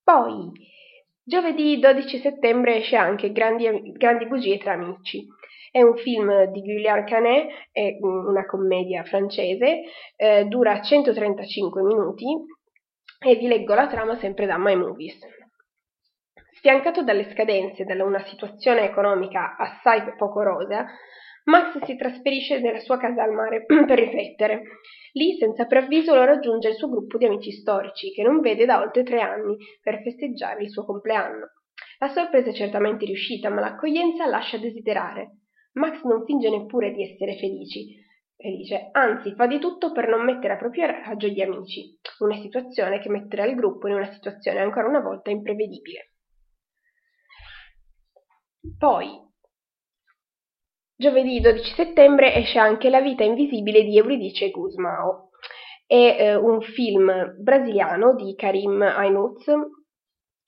Poi, 0.02 0.50
giovedì 1.22 1.78
12 1.78 2.18
settembre 2.18 2.76
esce 2.76 2.96
anche 2.96 3.30
Grandi, 3.30 3.92
Grandi 3.92 4.26
bugie 4.26 4.58
tra 4.58 4.72
amici. 4.72 5.24
È 5.70 5.80
un 5.80 5.96
film 5.96 6.50
di 6.50 6.60
Guillaume 6.60 7.04
Canet, 7.04 7.48
è 7.70 7.96
una 8.00 8.44
commedia 8.44 9.04
francese, 9.04 9.82
eh, 10.16 10.44
dura 10.46 10.82
135 10.82 11.82
minuti 11.82 12.26
e 13.24 13.36
vi 13.36 13.46
leggo 13.46 13.74
la 13.74 13.86
trama 13.86 14.18
sempre 14.18 14.46
da 14.46 14.58
My 14.58 14.74
Movies. 14.74 15.18
Sfiancato 16.62 17.02
dalle 17.02 17.28
scadenze 17.32 17.82
e 17.82 17.84
da 17.84 18.04
una 18.04 18.24
situazione 18.24 18.84
economica 18.84 19.56
assai 19.56 20.14
poco 20.16 20.42
rosea, 20.42 20.86
Max 21.46 21.82
si 21.82 21.96
trasferisce 21.96 22.60
nella 22.60 22.78
sua 22.78 22.98
casa 22.98 23.24
al 23.24 23.32
mare 23.32 23.64
per 23.66 23.98
riflettere. 23.98 24.62
Lì, 25.14 25.36
senza 25.38 25.66
preavviso, 25.66 26.14
lo 26.14 26.22
raggiunge 26.22 26.68
il 26.68 26.76
suo 26.76 26.88
gruppo 26.88 27.18
di 27.18 27.24
amici 27.24 27.50
storici, 27.50 28.12
che 28.12 28.22
non 28.22 28.38
vede 28.38 28.64
da 28.64 28.80
oltre 28.80 29.02
tre 29.02 29.20
anni, 29.20 29.56
per 29.82 30.02
festeggiare 30.02 30.62
il 30.62 30.70
suo 30.70 30.84
compleanno. 30.84 31.50
La 31.98 32.06
sorpresa 32.10 32.50
è 32.50 32.54
certamente 32.54 33.06
riuscita, 33.06 33.50
ma 33.50 33.58
l'accoglienza 33.58 34.24
lascia 34.26 34.58
desiderare. 34.58 35.38
Max 35.72 36.04
non 36.04 36.24
finge 36.24 36.48
neppure 36.48 36.92
di 36.92 37.02
essere 37.02 37.38
felici, 37.38 37.92
felice, 38.36 38.90
anzi 38.92 39.34
fa 39.34 39.48
di 39.48 39.58
tutto 39.58 39.90
per 39.90 40.06
non 40.06 40.24
mettere 40.24 40.52
a 40.52 40.58
proprio 40.58 40.86
agio 40.86 41.26
gli 41.26 41.40
amici, 41.40 41.98
una 42.20 42.36
situazione 42.36 43.00
che 43.00 43.08
metterà 43.08 43.46
il 43.46 43.56
gruppo 43.56 43.88
in 43.88 43.94
una 43.94 44.12
situazione 44.12 44.60
ancora 44.60 44.86
una 44.86 45.00
volta 45.00 45.32
imprevedibile. 45.32 46.11
Poi, 48.78 49.22
Giovedì 51.02 51.40
12 51.40 51.74
settembre 51.74 52.32
esce 52.32 52.60
anche 52.60 52.88
La 52.88 53.00
vita 53.00 53.24
invisibile 53.24 53.82
di 53.82 53.96
Euridice 53.96 54.50
Guzmao. 54.50 55.30
È 55.84 55.94
eh, 55.96 56.34
un 56.36 56.60
film 56.60 57.34
brasiliano 57.40 58.14
di 58.14 58.36
Karim 58.36 58.80
Ainuz 58.82 59.44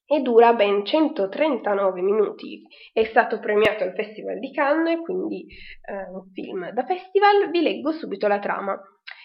e 0.07 0.21
dura 0.21 0.53
ben 0.53 0.85
139 0.85 2.01
minuti. 2.03 2.63
È 2.93 3.03
stato 3.07 3.41
premiato 3.41 3.83
al 3.83 3.95
Festival 3.95 4.39
di 4.39 4.53
Cannes, 4.53 5.01
quindi 5.03 5.45
eh, 5.45 6.09
un 6.13 6.31
film 6.33 6.71
da 6.71 6.85
festival. 6.85 7.51
Vi 7.51 7.61
leggo 7.61 7.91
subito 7.91 8.29
la 8.29 8.39
trama. 8.39 8.81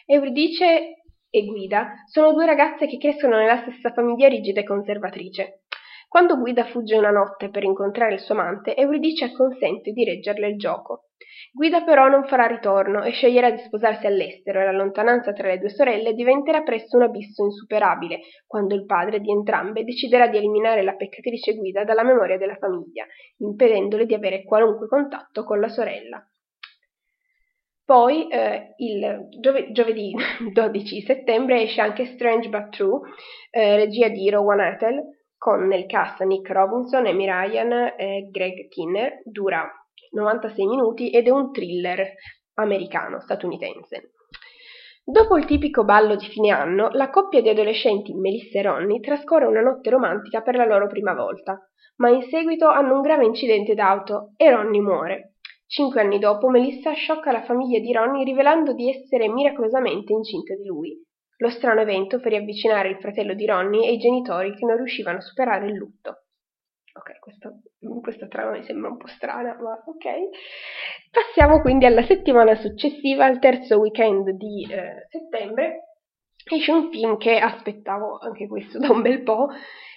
Euridice 0.07 1.03
e 1.29 1.45
Guida 1.45 1.91
sono 2.07 2.33
due 2.33 2.47
ragazze 2.47 2.87
che 2.87 2.97
crescono 2.97 3.37
nella 3.37 3.61
stessa 3.61 3.93
famiglia 3.93 4.27
rigida 4.27 4.61
e 4.61 4.65
conservatrice. 4.65 5.65
Quando 6.09 6.39
Guida 6.39 6.65
fugge 6.65 6.97
una 6.97 7.11
notte 7.11 7.51
per 7.51 7.63
incontrare 7.63 8.15
il 8.15 8.19
suo 8.19 8.33
amante, 8.33 8.75
Euridice 8.75 9.25
acconsente 9.25 9.91
di 9.91 10.03
reggerle 10.03 10.47
il 10.47 10.57
gioco. 10.57 11.09
Guida 11.51 11.83
però 11.83 12.07
non 12.09 12.25
farà 12.25 12.47
ritorno 12.47 13.03
e 13.03 13.11
sceglierà 13.11 13.51
di 13.51 13.59
sposarsi 13.59 14.07
all'estero 14.07 14.59
e 14.59 14.63
la 14.65 14.71
lontananza 14.71 15.33
tra 15.33 15.49
le 15.49 15.59
due 15.59 15.69
sorelle 15.69 16.13
diventerà 16.13 16.63
presto 16.63 16.97
un 16.97 17.03
abisso 17.03 17.43
insuperabile, 17.43 18.21
quando 18.47 18.73
il 18.73 18.87
padre 18.87 19.19
di 19.19 19.29
entrambe 19.29 19.83
deciderà 19.83 20.25
di 20.27 20.37
eliminare 20.37 20.81
la 20.81 20.95
peccatrice 20.95 21.53
Guida 21.53 21.83
dalla 21.83 22.03
memoria 22.03 22.39
della 22.39 22.55
famiglia, 22.55 23.05
impedendole 23.37 24.07
di 24.07 24.15
avere 24.15 24.43
qualunque 24.43 24.87
contatto 24.87 25.43
con 25.43 25.59
la 25.59 25.69
sorella. 25.69 26.27
Poi 27.85 28.27
eh, 28.29 28.73
il 28.77 29.27
giove- 29.39 29.71
giovedì 29.71 30.15
12 30.53 31.01
settembre 31.01 31.61
esce 31.61 31.81
anche 31.81 32.05
Strange 32.05 32.49
But 32.49 32.69
True, 32.69 32.99
eh, 33.51 33.75
regia 33.75 34.07
di 34.07 34.27
Rowan 34.31 34.59
Ethel, 34.59 35.17
con 35.39 35.65
nel 35.67 35.85
cast 35.87 36.21
Nick 36.23 36.51
Robinson, 36.51 37.07
Amy 37.07 37.25
Ryan 37.25 37.93
e 37.97 38.27
Greg 38.29 38.67
Kinner, 38.67 39.21
dura 39.23 39.67
96 40.11 40.67
minuti 40.67 41.09
ed 41.09 41.27
è 41.27 41.29
un 41.29 41.51
thriller 41.51 42.05
americano, 42.55 43.21
statunitense. 43.21 44.11
Dopo 45.03 45.37
il 45.37 45.45
tipico 45.45 45.85
ballo 45.85 46.15
di 46.15 46.25
fine 46.25 46.51
anno, 46.51 46.89
la 46.91 47.09
coppia 47.09 47.41
di 47.41 47.49
adolescenti 47.49 48.13
Melissa 48.13 48.59
e 48.59 48.61
Ronnie 48.63 48.99
trascorre 48.99 49.45
una 49.45 49.61
notte 49.61 49.89
romantica 49.89 50.41
per 50.41 50.55
la 50.55 50.65
loro 50.65 50.87
prima 50.87 51.13
volta, 51.13 51.57
ma 51.95 52.09
in 52.09 52.21
seguito 52.23 52.67
hanno 52.67 52.95
un 52.95 53.01
grave 53.01 53.25
incidente 53.25 53.73
d'auto 53.73 54.33
e 54.35 54.51
Ronnie 54.51 54.81
muore. 54.81 55.35
Cinque 55.65 56.01
anni 56.01 56.19
dopo, 56.19 56.49
Melissa 56.49 56.91
sciocca 56.93 57.31
la 57.31 57.43
famiglia 57.43 57.79
di 57.79 57.93
Ronnie 57.93 58.23
rivelando 58.23 58.73
di 58.73 58.89
essere 58.89 59.29
miracolosamente 59.29 60.11
incinta 60.11 60.53
di 60.53 60.65
lui. 60.65 61.01
Lo 61.41 61.49
strano 61.49 61.81
evento 61.81 62.19
fa 62.19 62.27
riavvicinare 62.27 62.89
il 62.89 62.97
fratello 62.97 63.33
di 63.33 63.45
Ronnie 63.45 63.87
e 63.87 63.93
i 63.93 63.97
genitori 63.97 64.53
che 64.55 64.65
non 64.65 64.75
riuscivano 64.75 65.19
a 65.19 65.21
superare 65.21 65.67
il 65.67 65.75
lutto. 65.75 66.23
Ok, 66.91 67.19
questa, 67.19 67.49
questa 68.01 68.27
trama 68.27 68.57
mi 68.57 68.63
sembra 68.63 68.89
un 68.89 68.97
po' 68.97 69.07
strana, 69.07 69.55
ma 69.61 69.81
ok. 69.85 70.05
Passiamo 71.11 71.61
quindi 71.61 71.85
alla 71.85 72.03
settimana 72.03 72.55
successiva, 72.55 73.23
al 73.23 73.39
terzo 73.39 73.79
weekend 73.79 74.31
di 74.31 74.67
eh, 74.69 75.07
settembre. 75.09 75.95
Esce 76.51 76.73
un 76.73 76.91
film 76.91 77.17
che 77.17 77.37
aspettavo 77.37 78.17
anche 78.17 78.47
questo 78.47 78.77
da 78.77 78.91
un 78.91 79.01
bel 79.01 79.23
po'. 79.23 79.47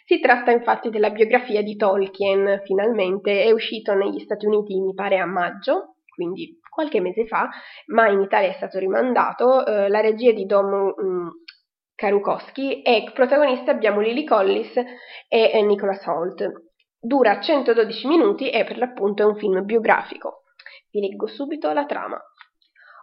Si 0.04 0.20
tratta 0.20 0.52
infatti 0.52 0.90
della 0.90 1.10
biografia 1.10 1.62
di 1.62 1.74
Tolkien, 1.74 2.60
finalmente 2.64 3.42
è 3.42 3.50
uscito 3.50 3.94
negli 3.94 4.20
Stati 4.20 4.46
Uniti, 4.46 4.78
mi 4.78 4.94
pare 4.94 5.18
a 5.18 5.26
maggio, 5.26 5.96
quindi 6.14 6.60
qualche 6.72 7.00
mese 7.00 7.26
fa, 7.26 7.50
ma 7.88 8.08
in 8.08 8.22
Italia 8.22 8.48
è 8.48 8.54
stato 8.54 8.78
rimandato. 8.78 9.66
Eh, 9.66 9.88
la 9.88 10.00
regia 10.00 10.32
di 10.32 10.46
Dom, 10.46 10.94
mh, 10.96 11.04
mm, 11.04 11.28
Karukowski 11.94 12.80
e 12.80 13.10
protagonista 13.12 13.70
abbiamo 13.70 14.00
Lily 14.00 14.24
Collins 14.24 14.72
e 15.28 15.62
Nicholas 15.62 16.04
Holt. 16.06 16.50
Dura 16.98 17.40
112 17.40 18.08
minuti 18.08 18.48
e 18.48 18.64
per 18.64 18.78
l'appunto 18.78 19.22
è 19.22 19.26
un 19.26 19.36
film 19.36 19.62
biografico. 19.64 20.44
Vi 20.90 21.00
leggo 21.00 21.26
subito 21.26 21.70
la 21.72 21.84
trama. 21.84 22.18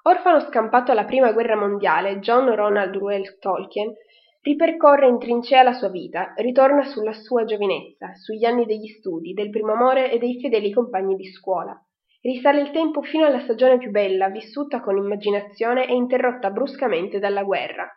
Orfano 0.04 0.40
scampato 0.40 0.92
alla 0.92 1.06
prima 1.06 1.32
guerra 1.32 1.56
mondiale, 1.56 2.20
John 2.20 2.54
Ronald 2.56 2.96
Reuel 2.96 3.38
Tolkien 3.38 3.94
ripercorre 4.42 5.08
in 5.08 5.20
trincea 5.20 5.64
la 5.64 5.74
sua 5.74 5.90
vita, 5.90 6.34
ritorna 6.38 6.84
sulla 6.86 7.14
sua 7.14 7.44
giovinezza, 7.44 8.14
sugli 8.16 8.46
anni 8.46 8.66
degli 8.66 8.88
studi, 8.88 9.34
del 9.34 9.50
primo 9.50 9.74
amore 9.74 10.12
e 10.12 10.18
dei 10.18 10.40
fedeli 10.40 10.72
compagni 10.72 11.16
di 11.16 11.26
scuola. 11.26 11.78
Risale 12.22 12.60
il 12.60 12.72
tempo 12.72 13.02
fino 13.02 13.26
alla 13.26 13.40
stagione 13.40 13.78
più 13.78 13.92
bella, 13.92 14.28
vissuta 14.28 14.82
con 14.82 14.98
immaginazione 14.98 15.88
e 15.88 15.94
interrotta 15.94 16.50
bruscamente 16.50 17.18
dalla 17.18 17.44
guerra. 17.44 17.90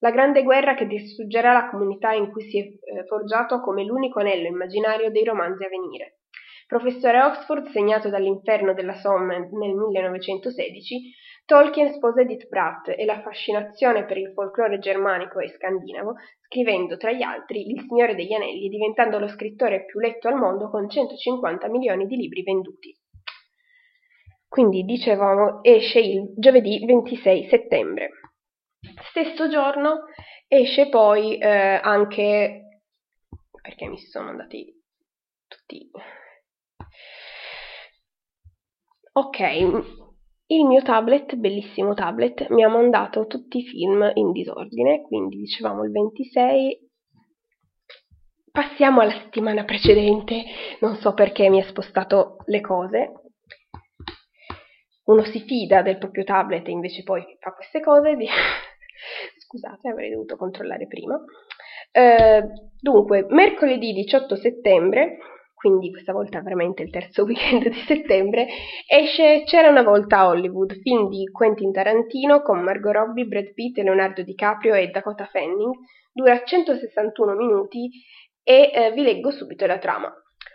La 0.00 0.10
grande 0.10 0.42
guerra 0.42 0.74
che 0.74 0.86
distruggerà 0.86 1.54
la 1.54 1.70
comunità 1.70 2.12
in 2.12 2.30
cui 2.30 2.42
si 2.42 2.58
è 2.58 2.62
eh, 2.62 3.06
forgiato 3.06 3.60
come 3.60 3.84
l'unico 3.84 4.20
anello 4.20 4.48
immaginario 4.48 5.10
dei 5.10 5.24
romanzi 5.24 5.64
a 5.64 5.68
venire. 5.68 6.18
Professore 6.66 7.22
Oxford, 7.22 7.68
segnato 7.68 8.10
dall'inferno 8.10 8.74
della 8.74 8.92
Somme 8.94 9.48
nel 9.50 9.74
1916, 9.74 11.14
Tolkien 11.46 11.94
sposa 11.94 12.20
Edith 12.20 12.48
Pratt 12.48 12.88
e 12.88 13.04
la 13.06 13.22
fascinazione 13.22 14.04
per 14.04 14.18
il 14.18 14.30
folklore 14.34 14.78
germanico 14.78 15.40
e 15.40 15.48
scandinavo, 15.48 16.16
scrivendo 16.42 16.98
tra 16.98 17.12
gli 17.12 17.22
altri 17.22 17.70
Il 17.70 17.80
Signore 17.88 18.14
degli 18.14 18.34
Anelli, 18.34 18.68
diventando 18.68 19.18
lo 19.18 19.26
scrittore 19.26 19.86
più 19.86 20.00
letto 20.00 20.28
al 20.28 20.36
mondo 20.36 20.68
con 20.68 20.86
150 20.86 21.68
milioni 21.70 22.06
di 22.06 22.16
libri 22.16 22.42
venduti. 22.42 22.94
Quindi, 24.50 24.82
dicevamo, 24.82 25.62
esce 25.62 26.00
il 26.00 26.34
giovedì 26.36 26.84
26 26.84 27.46
settembre. 27.48 28.10
Stesso 29.10 29.48
giorno 29.48 30.06
esce 30.48 30.88
poi 30.88 31.38
eh, 31.38 31.48
anche 31.48 32.80
perché 33.62 33.86
mi 33.86 33.96
sono 33.98 34.30
andati 34.30 34.74
tutti 35.46 35.88
ok 39.12 39.38
il 40.52 40.64
mio 40.64 40.82
tablet, 40.82 41.36
bellissimo 41.36 41.94
tablet, 41.94 42.48
mi 42.48 42.64
ha 42.64 42.68
mandato 42.68 43.26
tutti 43.28 43.58
i 43.58 43.62
film 43.64 44.10
in 44.14 44.32
disordine, 44.32 45.02
quindi 45.02 45.36
dicevamo 45.36 45.84
il 45.84 45.92
26. 45.92 46.88
Passiamo 48.50 49.00
alla 49.00 49.12
settimana 49.12 49.62
precedente, 49.62 50.42
non 50.80 50.96
so 50.96 51.14
perché 51.14 51.48
mi 51.48 51.60
ha 51.60 51.68
spostato 51.68 52.38
le 52.46 52.60
cose. 52.60 53.29
Uno 55.10 55.24
si 55.24 55.40
fida 55.40 55.82
del 55.82 55.98
proprio 55.98 56.24
tablet 56.24 56.66
e 56.68 56.70
invece 56.70 57.02
poi 57.02 57.24
fa 57.40 57.52
queste 57.52 57.80
cose. 57.80 58.16
Scusate, 59.38 59.88
avrei 59.88 60.10
dovuto 60.10 60.36
controllare 60.36 60.86
prima. 60.86 61.18
Eh, 61.92 62.42
dunque, 62.80 63.26
mercoledì 63.28 63.92
18 63.92 64.36
settembre 64.36 65.18
quindi 65.60 65.90
questa 65.90 66.14
volta 66.14 66.40
veramente 66.40 66.82
il 66.82 66.88
terzo 66.88 67.24
weekend 67.28 67.68
di 67.68 67.82
settembre, 67.86 68.46
esce 68.88 69.42
C'era 69.44 69.68
una 69.68 69.82
volta 69.82 70.20
a 70.20 70.28
Hollywood, 70.28 70.80
film 70.80 71.10
di 71.10 71.26
Quentin 71.30 71.70
Tarantino 71.70 72.40
con 72.40 72.60
Margot 72.60 72.94
Robbie, 72.94 73.26
Brad 73.26 73.52
Pitt, 73.52 73.76
Leonardo 73.76 74.22
DiCaprio 74.22 74.72
e 74.72 74.88
Dakota 74.88 75.26
Fanning, 75.26 75.74
dura 76.14 76.42
161 76.42 77.34
minuti 77.34 77.90
e 78.42 78.70
eh, 78.72 78.92
vi 78.92 79.02
leggo 79.02 79.30
subito 79.30 79.66
la 79.66 79.76
trama. 79.76 80.10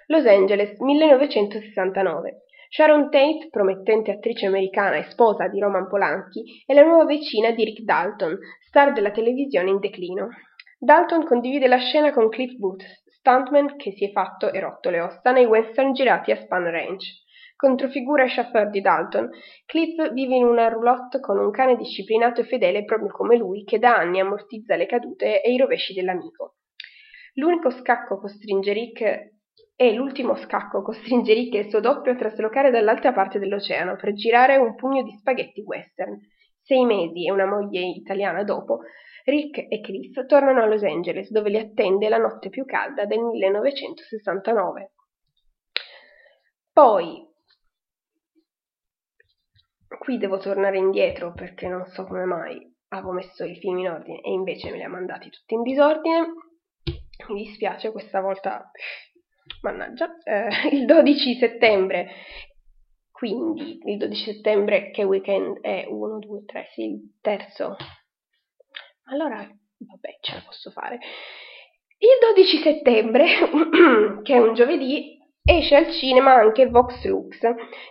Los 0.08 0.26
Angeles, 0.26 0.80
1969. 0.80 2.45
Sharon 2.70 3.10
Tate, 3.10 3.48
promettente 3.50 4.12
attrice 4.12 4.46
americana 4.46 4.96
e 4.96 5.10
sposa 5.10 5.48
di 5.48 5.60
Roman 5.60 5.88
Polanchi, 5.88 6.64
è 6.66 6.74
la 6.74 6.84
nuova 6.84 7.06
vicina 7.06 7.52
di 7.52 7.64
Rick 7.64 7.82
Dalton, 7.82 8.38
star 8.68 8.92
della 8.92 9.12
televisione 9.12 9.70
in 9.70 9.80
declino. 9.80 10.30
Dalton 10.78 11.26
condivide 11.26 11.68
la 11.68 11.78
scena 11.78 12.12
con 12.12 12.30
Cliff 12.30 12.56
Booth, 12.56 12.84
stuntman 13.08 13.76
che 13.78 13.92
si 13.92 14.06
è 14.06 14.12
fatto 14.12 14.52
e 14.52 14.60
rotto 14.60 14.90
le 14.90 15.00
ossa 15.00 15.32
nei 15.32 15.46
western 15.46 15.94
girati 15.94 16.32
a 16.32 16.36
Span 16.36 16.70
Range. 16.70 17.06
Controfigura 17.56 18.26
e 18.26 18.28
chauffeur 18.28 18.70
di 18.70 18.82
Dalton, 18.82 19.30
Cliff 19.66 20.12
vive 20.12 20.36
in 20.36 20.44
una 20.44 20.68
roulotte 20.68 21.22
con 21.22 21.38
un 21.40 21.52
cane 21.52 21.78
disciplinato 21.78 22.42
e 22.42 22.44
fedele 22.44 22.84
proprio 22.84 23.10
come 23.10 23.38
lui 23.38 23.64
che 23.64 23.80
da 23.80 23.96
anni 23.96 24.20
ammortizza 24.20 24.76
le 24.76 24.86
cadute 24.86 25.42
e 25.42 25.54
i 25.54 25.58
rovesci 25.58 25.94
dell'amico. 25.94 26.56
L'unico 27.36 27.70
scacco 27.70 28.20
costringe 28.20 28.74
Rick 28.74 29.35
e 29.76 29.94
l'ultimo 29.94 30.36
scacco 30.36 30.82
costringe 30.82 31.34
Rick 31.34 31.56
e 31.56 31.60
il 31.60 31.70
suo 31.70 31.80
doppio 31.80 32.14
a 32.14 32.16
traslocare 32.16 32.72
dall'altra 32.72 33.12
parte 33.12 33.40
dell'oceano 33.40 33.96
per 33.96 34.14
girare 34.14 34.56
un 34.56 34.76
pugno 34.76 35.04
di 35.04 35.12
spaghetti 35.18 35.62
western. 35.62 36.18
Sei 36.62 36.86
mesi 36.86 37.26
e 37.26 37.32
una 37.32 37.46
moglie 37.46 37.82
italiana 37.82 38.44
dopo, 38.44 38.80
Rick 39.26 39.58
e 39.70 39.82
Cliff 39.82 40.26
tornano 40.26 40.62
a 40.62 40.66
Los 40.66 40.84
Angeles, 40.84 41.32
dove 41.32 41.50
li 41.50 41.58
attende 41.58 42.10
la 42.10 42.18
notte 42.18 42.50
più 42.50 42.66
calda 42.66 43.06
del 43.06 43.20
1969. 43.20 44.92
Poi, 46.72 47.28
qui 50.00 50.18
devo 50.18 50.38
tornare 50.38 50.78
indietro 50.78 51.34
perché 51.34 51.68
non 51.68 51.86
so 51.86 52.06
come 52.06 52.26
mai 52.26 52.74
avevo 52.90 53.12
messo 53.14 53.44
i 53.44 53.56
film 53.56 53.80
in 53.80 53.90
ordine 53.90 54.22
e 54.22 54.32
invece 54.32 54.72
me 54.72 54.78
li 54.78 54.84
ha 54.84 54.90
mandati 54.90 55.30
tutti 55.30 55.54
in 55.54 55.64
disordine. 55.64 56.28
Mi 57.30 57.44
dispiace 57.44 57.92
questa 57.92 58.22
volta, 58.22 58.70
mannaggia. 59.62 60.18
Eh, 60.24 60.70
il 60.76 60.86
12 60.86 61.36
settembre 61.36 62.08
quindi 63.12 63.80
il 63.86 63.98
12 63.98 64.34
settembre 64.34 64.92
che 64.92 65.04
weekend 65.04 65.62
è 65.62 65.86
1, 65.88 66.20
2, 66.20 66.44
3, 66.44 66.68
sì, 66.74 66.84
il 66.84 67.18
terzo 67.22 67.78
allora, 69.08 69.38
vabbè, 69.38 70.18
ce 70.20 70.34
la 70.34 70.42
posso 70.44 70.72
fare. 70.72 70.98
Il 71.98 72.18
12 72.34 72.58
settembre, 72.58 73.26
che 74.24 74.34
è 74.34 74.40
un 74.40 74.56
giovedì, 74.56 75.20
esce 75.44 75.76
al 75.76 75.92
cinema 75.92 76.34
anche 76.34 76.68
Vox 76.68 77.06
Lux 77.06 77.38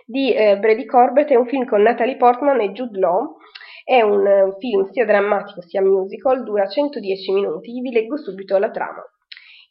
di 0.05 0.33
eh, 0.33 0.57
Brady 0.57 0.85
Corbett, 0.85 1.29
è 1.29 1.35
un 1.35 1.47
film 1.47 1.65
con 1.65 1.81
Natalie 1.81 2.17
Portman 2.17 2.59
e 2.59 2.71
Jude 2.71 2.99
Law. 2.99 3.37
È 3.85 4.01
un 4.01 4.25
uh, 4.25 4.57
film 4.59 4.89
sia 4.91 5.05
drammatico 5.05 5.61
sia 5.61 5.81
musical, 5.81 6.43
dura 6.43 6.67
110 6.67 7.31
minuti, 7.31 7.79
vi 7.79 7.91
leggo 7.91 8.17
subito 8.17 8.57
la 8.57 8.71
trama. 8.71 9.03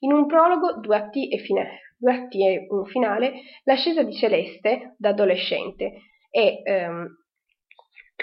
In 0.05 0.13
un 0.13 0.27
prologo, 0.27 0.81
due 0.81 0.97
atti 0.97 1.29
e, 1.31 1.39
fine, 1.39 1.81
due 1.97 2.13
atti 2.13 2.47
e 2.47 2.67
un 2.69 2.85
finale, 2.85 3.33
l'ascesa 3.65 4.03
di 4.03 4.13
Celeste, 4.13 4.95
da 4.99 5.09
adolescente, 5.11 5.93
e 6.31 6.63
um, 6.67 7.09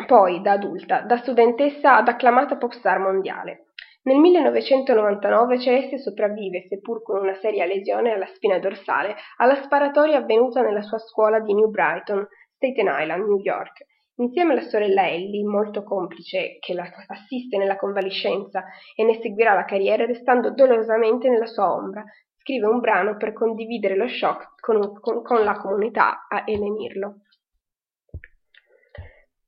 poi, 0.06 0.42
da 0.42 0.52
adulta, 0.52 1.02
da 1.02 1.18
studentessa 1.18 1.98
ad 1.98 2.08
acclamata 2.08 2.58
pop 2.58 2.72
star 2.74 3.00
mondiale. 3.00 3.66
Nel 4.04 4.18
1999 4.18 5.60
Celeste 5.60 5.98
sopravvive, 5.98 6.68
seppur 6.68 7.02
con 7.02 7.20
una 7.20 7.36
seria 7.36 7.66
lesione 7.66 8.12
alla 8.12 8.28
spina 8.28 8.60
dorsale, 8.60 9.16
alla 9.38 9.62
sparatoria 9.64 10.18
avvenuta 10.18 10.62
nella 10.62 10.82
sua 10.82 11.00
scuola 11.00 11.40
di 11.40 11.54
New 11.54 11.70
Brighton, 11.70 12.28
Staten 12.56 12.90
Island, 12.90 13.28
New 13.28 13.40
York. 13.40 13.86
Insieme 14.22 14.52
alla 14.54 14.70
sorella 14.70 15.10
Ellie, 15.10 15.44
molto 15.44 15.84
complice, 15.84 16.58
che 16.60 16.76
la 16.76 16.88
assiste 17.08 17.58
nella 17.58 17.76
convalescenza 17.76 18.64
e 18.96 19.04
ne 19.04 19.20
seguirà 19.20 19.56
la 19.56 19.66
carriera 19.66 20.06
restando 20.06 20.54
dolorosamente 20.54 21.28
nella 21.28 21.48
sua 21.48 21.74
ombra, 21.74 22.04
scrive 22.38 22.68
un 22.68 22.80
brano 22.80 23.18
per 23.18 23.34
condividere 23.34 23.96
lo 23.96 24.08
shock 24.08 24.60
con, 24.60 25.00
con, 25.00 25.24
con 25.24 25.44
la 25.44 25.58
comunità 25.58 26.28
e 26.46 26.56
lenirlo. 26.56 27.22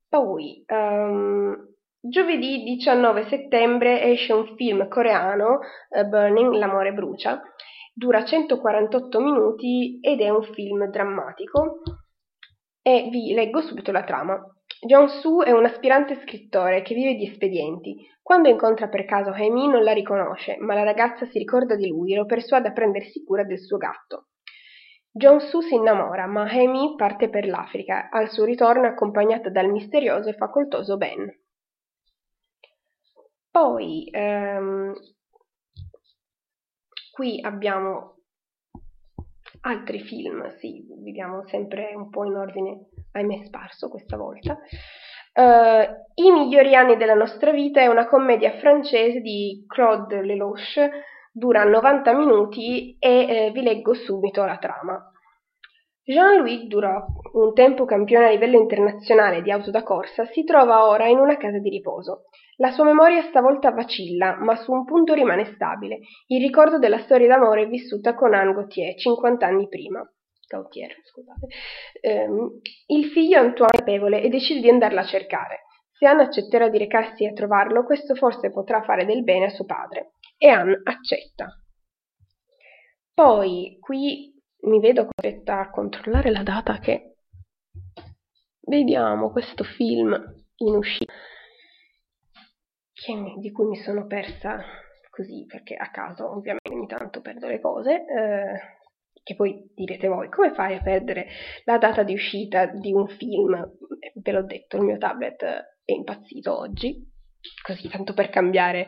Poi, 0.10 0.64
um, 0.68 1.56
giovedì 2.00 2.64
19 2.64 3.28
settembre 3.28 4.02
esce 4.04 4.34
un 4.34 4.56
film 4.56 4.88
coreano, 4.88 5.60
uh, 5.90 6.08
Burning, 6.08 6.52
L'amore 6.54 6.94
brucia, 6.94 7.40
dura 7.94 8.26
148 8.26 9.20
minuti 9.20 10.00
ed 10.02 10.20
è 10.20 10.30
un 10.30 10.42
film 10.42 10.86
drammatico 10.90 11.82
e 12.82 13.08
vi 13.10 13.34
leggo 13.34 13.62
subito 13.62 13.92
la 13.92 14.04
trama. 14.04 14.40
Jong-soo 14.86 15.44
è 15.44 15.52
un 15.52 15.64
aspirante 15.64 16.20
scrittore 16.22 16.82
che 16.82 16.94
vive 16.94 17.16
di 17.16 17.26
espedienti. 17.26 18.06
Quando 18.22 18.50
incontra 18.50 18.90
per 18.90 19.06
caso 19.06 19.32
Hae-min 19.32 19.72
non 19.72 19.84
la 19.84 19.94
riconosce, 19.94 20.58
ma 20.60 20.74
la 20.74 20.84
ragazza 20.84 21.26
si 21.26 21.38
ricorda 21.38 21.76
di 21.76 21.88
lui 21.88 22.14
e 22.14 22.18
lo 22.18 22.26
persuade 22.26 22.68
a 22.68 22.74
prendersi 22.74 23.24
cura 23.24 23.44
del 23.44 23.60
suo 23.60 23.78
gatto. 23.78 24.28
Jong-Soo 25.10 25.62
si 25.62 25.76
innamora, 25.76 26.26
ma 26.26 26.42
Amy 26.42 26.96
parte 26.96 27.30
per 27.30 27.46
l'Africa, 27.46 28.10
al 28.10 28.30
suo 28.30 28.44
ritorno 28.44 28.88
accompagnata 28.88 29.50
dal 29.50 29.70
misterioso 29.70 30.30
e 30.30 30.34
facoltoso 30.34 30.98
Ben. 30.98 31.32
Poi, 33.52 34.10
ehm, 34.12 34.94
qui 37.12 37.40
abbiamo 37.42 38.16
altri 39.62 40.00
film, 40.00 40.50
sì, 40.58 40.84
viviamo 41.04 41.46
sempre 41.48 41.94
un 41.96 42.10
po' 42.10 42.26
in 42.26 42.36
ordine, 42.36 42.88
ahimè 43.14 43.46
sparso 43.46 43.90
questa 43.90 44.18
volta. 44.18 44.58
Uh, 45.34 45.90
I 46.14 46.32
migliori 46.32 46.76
anni 46.76 46.96
della 46.96 47.16
nostra 47.16 47.52
vita 47.52 47.82
è 47.82 47.88
una 47.88 48.08
commedia 48.08 48.52
francese 48.60 49.20
di 49.20 49.66
Claude 49.68 50.22
Lelouch 50.22 50.90
dura 51.32 51.64
90 51.64 52.14
minuti 52.14 52.96
e 53.00 53.10
eh, 53.10 53.52
vi 53.52 53.64
leggo 53.64 53.96
subito 53.96 54.46
la 54.46 54.58
trama. 54.58 55.08
Jean-Louis 56.06 56.68
Duroc, 56.68 57.34
un 57.36 57.54
tempo 57.54 57.86
campione 57.86 58.28
a 58.28 58.30
livello 58.30 58.58
internazionale 58.58 59.42
di 59.42 59.50
auto 59.50 59.72
da 59.72 59.84
corsa, 59.84 60.26
si 60.26 60.44
trova 60.44 60.86
ora 60.86 61.08
in 61.08 61.18
una 61.18 61.38
casa 61.38 61.60
di 61.60 61.70
riposo. 61.70 62.26
La 62.58 62.72
sua 62.72 62.84
memoria 62.84 63.24
stavolta 63.24 63.72
vacilla, 63.72 64.36
ma 64.38 64.56
su 64.58 64.72
un 64.72 64.84
punto 64.84 65.14
rimane 65.14 65.46
stabile, 65.56 66.00
il 66.28 66.42
ricordo 66.42 66.78
della 66.78 67.00
storia 67.00 67.28
d'amore 67.28 67.68
vissuta 67.68 68.14
con 68.14 68.34
Anne 68.34 68.54
Gauthier 68.54 68.96
50 68.96 69.46
anni 69.46 69.68
prima. 69.68 70.06
Gautier, 70.54 70.94
scusate. 71.04 71.48
Um, 72.28 72.60
il 72.88 73.06
figlio 73.06 73.40
Antoine 73.40 73.72
è 73.74 73.78
capevole 73.78 74.22
e 74.22 74.30
decide 74.30 74.62
di 74.62 74.70
andarla 74.70 75.02
a 75.02 75.06
cercare. 75.06 75.64
Se 75.92 76.06
Anne 76.06 76.24
accetterà 76.24 76.70
di 76.70 76.78
recarsi 76.78 77.26
a 77.26 77.34
trovarlo, 77.34 77.86
questo 77.86 78.16
forse 78.16 78.52
potrà 78.52 78.84
fare 78.84 79.06
del 79.06 79.24
bene 79.24 79.46
a 79.46 79.50
suo 79.50 79.66
padre. 79.66 80.14
E 80.38 80.48
Anne 80.48 80.82
accetta. 80.84 81.48
Poi 83.14 83.78
qui 83.80 84.34
mi 84.64 84.80
vedo 84.80 85.08
costretta 85.08 85.60
a 85.60 85.70
controllare 85.70 86.32
la 86.32 86.44
data 86.44 86.80
che 86.80 87.16
vediamo 88.62 89.32
questo 89.32 89.64
film 89.64 90.14
in 90.58 90.76
uscita 90.76 91.14
che, 92.94 93.36
di 93.40 93.52
cui 93.52 93.66
mi 93.66 93.78
sono 93.78 94.08
persa 94.08 94.64
così 95.10 95.46
perché 95.46 95.76
a 95.76 95.92
caso 95.92 96.32
ovviamente 96.32 96.72
ogni 96.72 96.88
tanto 96.88 97.22
perdo 97.22 97.48
le 97.48 97.60
cose 97.60 98.06
eh, 98.06 98.60
che 99.24 99.36
poi 99.36 99.72
direte 99.74 100.08
voi 100.08 100.30
come 100.30 100.54
fai 100.54 100.76
a 100.76 100.82
perdere 100.82 101.28
la 101.64 101.78
data 101.78 102.04
di 102.04 102.14
uscita 102.14 102.66
di 102.66 102.92
un 102.92 103.08
film? 103.08 103.56
Ve 104.16 104.32
l'ho 104.32 104.44
detto 104.44 104.78
il 104.78 104.84
mio 104.84 104.98
tablet 104.98 105.44
è 105.44 105.92
impazzito 105.92 106.58
oggi 106.58 107.12
così 107.62 107.90
tanto 107.90 108.14
per 108.14 108.30
cambiare 108.30 108.88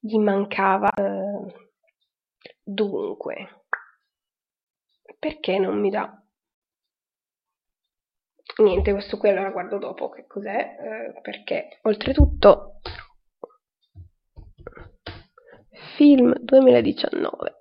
gli 0.00 0.18
mancava 0.18 0.90
eh, 0.90 1.68
dunque. 2.62 3.64
Perché 5.18 5.58
non 5.58 5.80
mi 5.80 5.90
dà? 5.90 6.20
Niente 8.62 8.92
questo 8.92 9.18
qui 9.18 9.28
allora 9.28 9.50
guardo 9.50 9.78
dopo 9.78 10.08
che 10.08 10.26
cos'è? 10.26 10.76
Eh, 10.78 11.20
perché 11.20 11.78
oltretutto 11.82 12.80
film 15.96 16.32
2019 16.38 17.55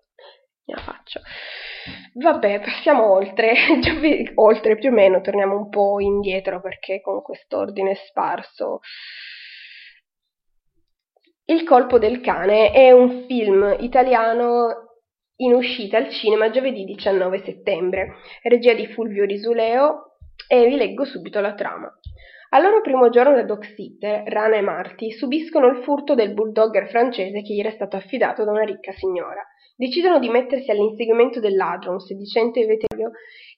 la 0.66 0.78
faccio. 0.78 1.22
Vabbè 2.14 2.60
passiamo 2.60 3.12
oltre. 3.12 3.54
Oltre 4.36 4.78
più 4.78 4.90
o 4.90 4.94
meno 4.94 5.22
torniamo 5.22 5.56
un 5.56 5.70
po' 5.70 6.00
indietro 6.00 6.62
perché 6.62 7.02
con 7.02 7.22
quest'ordine 7.22 7.96
sparso. 8.08 8.80
Il 11.46 11.64
colpo 11.64 12.00
del 12.00 12.22
cane 12.22 12.72
è 12.72 12.92
un 12.92 13.26
film 13.28 13.76
italiano 13.80 14.86
in 15.38 15.54
uscita 15.54 15.98
al 15.98 16.10
cinema 16.10 16.50
giovedì 16.50 16.86
19 16.86 17.44
settembre, 17.44 18.16
regia 18.42 18.74
di 18.74 18.88
Fulvio 18.88 19.26
Risuleo 19.26 20.18
e 20.48 20.66
vi 20.66 20.76
leggo 20.76 21.06
subito 21.06 21.40
la 21.42 21.54
trama. 21.54 21.92
Al 22.56 22.62
loro 22.62 22.80
primo 22.80 23.10
giorno 23.10 23.34
da 23.34 23.44
dog 23.44 23.66
sitter, 23.66 24.24
Rana 24.32 24.56
e 24.56 24.62
Marty 24.62 25.12
subiscono 25.12 25.68
il 25.68 25.84
furto 25.84 26.16
del 26.16 26.34
bulldogger 26.34 26.88
francese 26.88 27.42
che 27.42 27.54
gli 27.54 27.60
era 27.60 27.72
stato 27.72 27.98
affidato 27.98 28.46
da 28.46 28.52
una 28.52 28.64
ricca 28.64 28.94
signora. 28.94 29.46
Decidono 29.76 30.20
di 30.20 30.30
mettersi 30.30 30.72
all'inseguimento 30.72 31.42
del 31.42 31.58
ladro, 31.58 31.92
un 31.92 32.00
sedicente 32.00 32.66
veterinario 32.66 33.12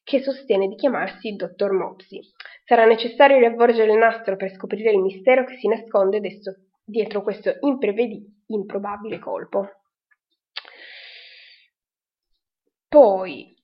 che 0.03 0.19
sostiene 0.19 0.67
di 0.67 0.73
chiamarsi 0.73 1.35
Dottor 1.35 1.73
Mopsy. 1.73 2.21
Sarà 2.65 2.85
necessario 2.85 3.37
riavvolgere 3.37 3.91
il 3.91 3.99
nastro 3.99 4.35
per 4.35 4.51
scoprire 4.51 4.89
il 4.89 5.01
mistero 5.01 5.45
che 5.45 5.57
si 5.57 5.67
nasconde 5.67 6.19
dietro 6.83 7.21
questo 7.21 7.53
improbabile 8.47 9.19
colpo. 9.19 9.69
Poi, 12.87 13.56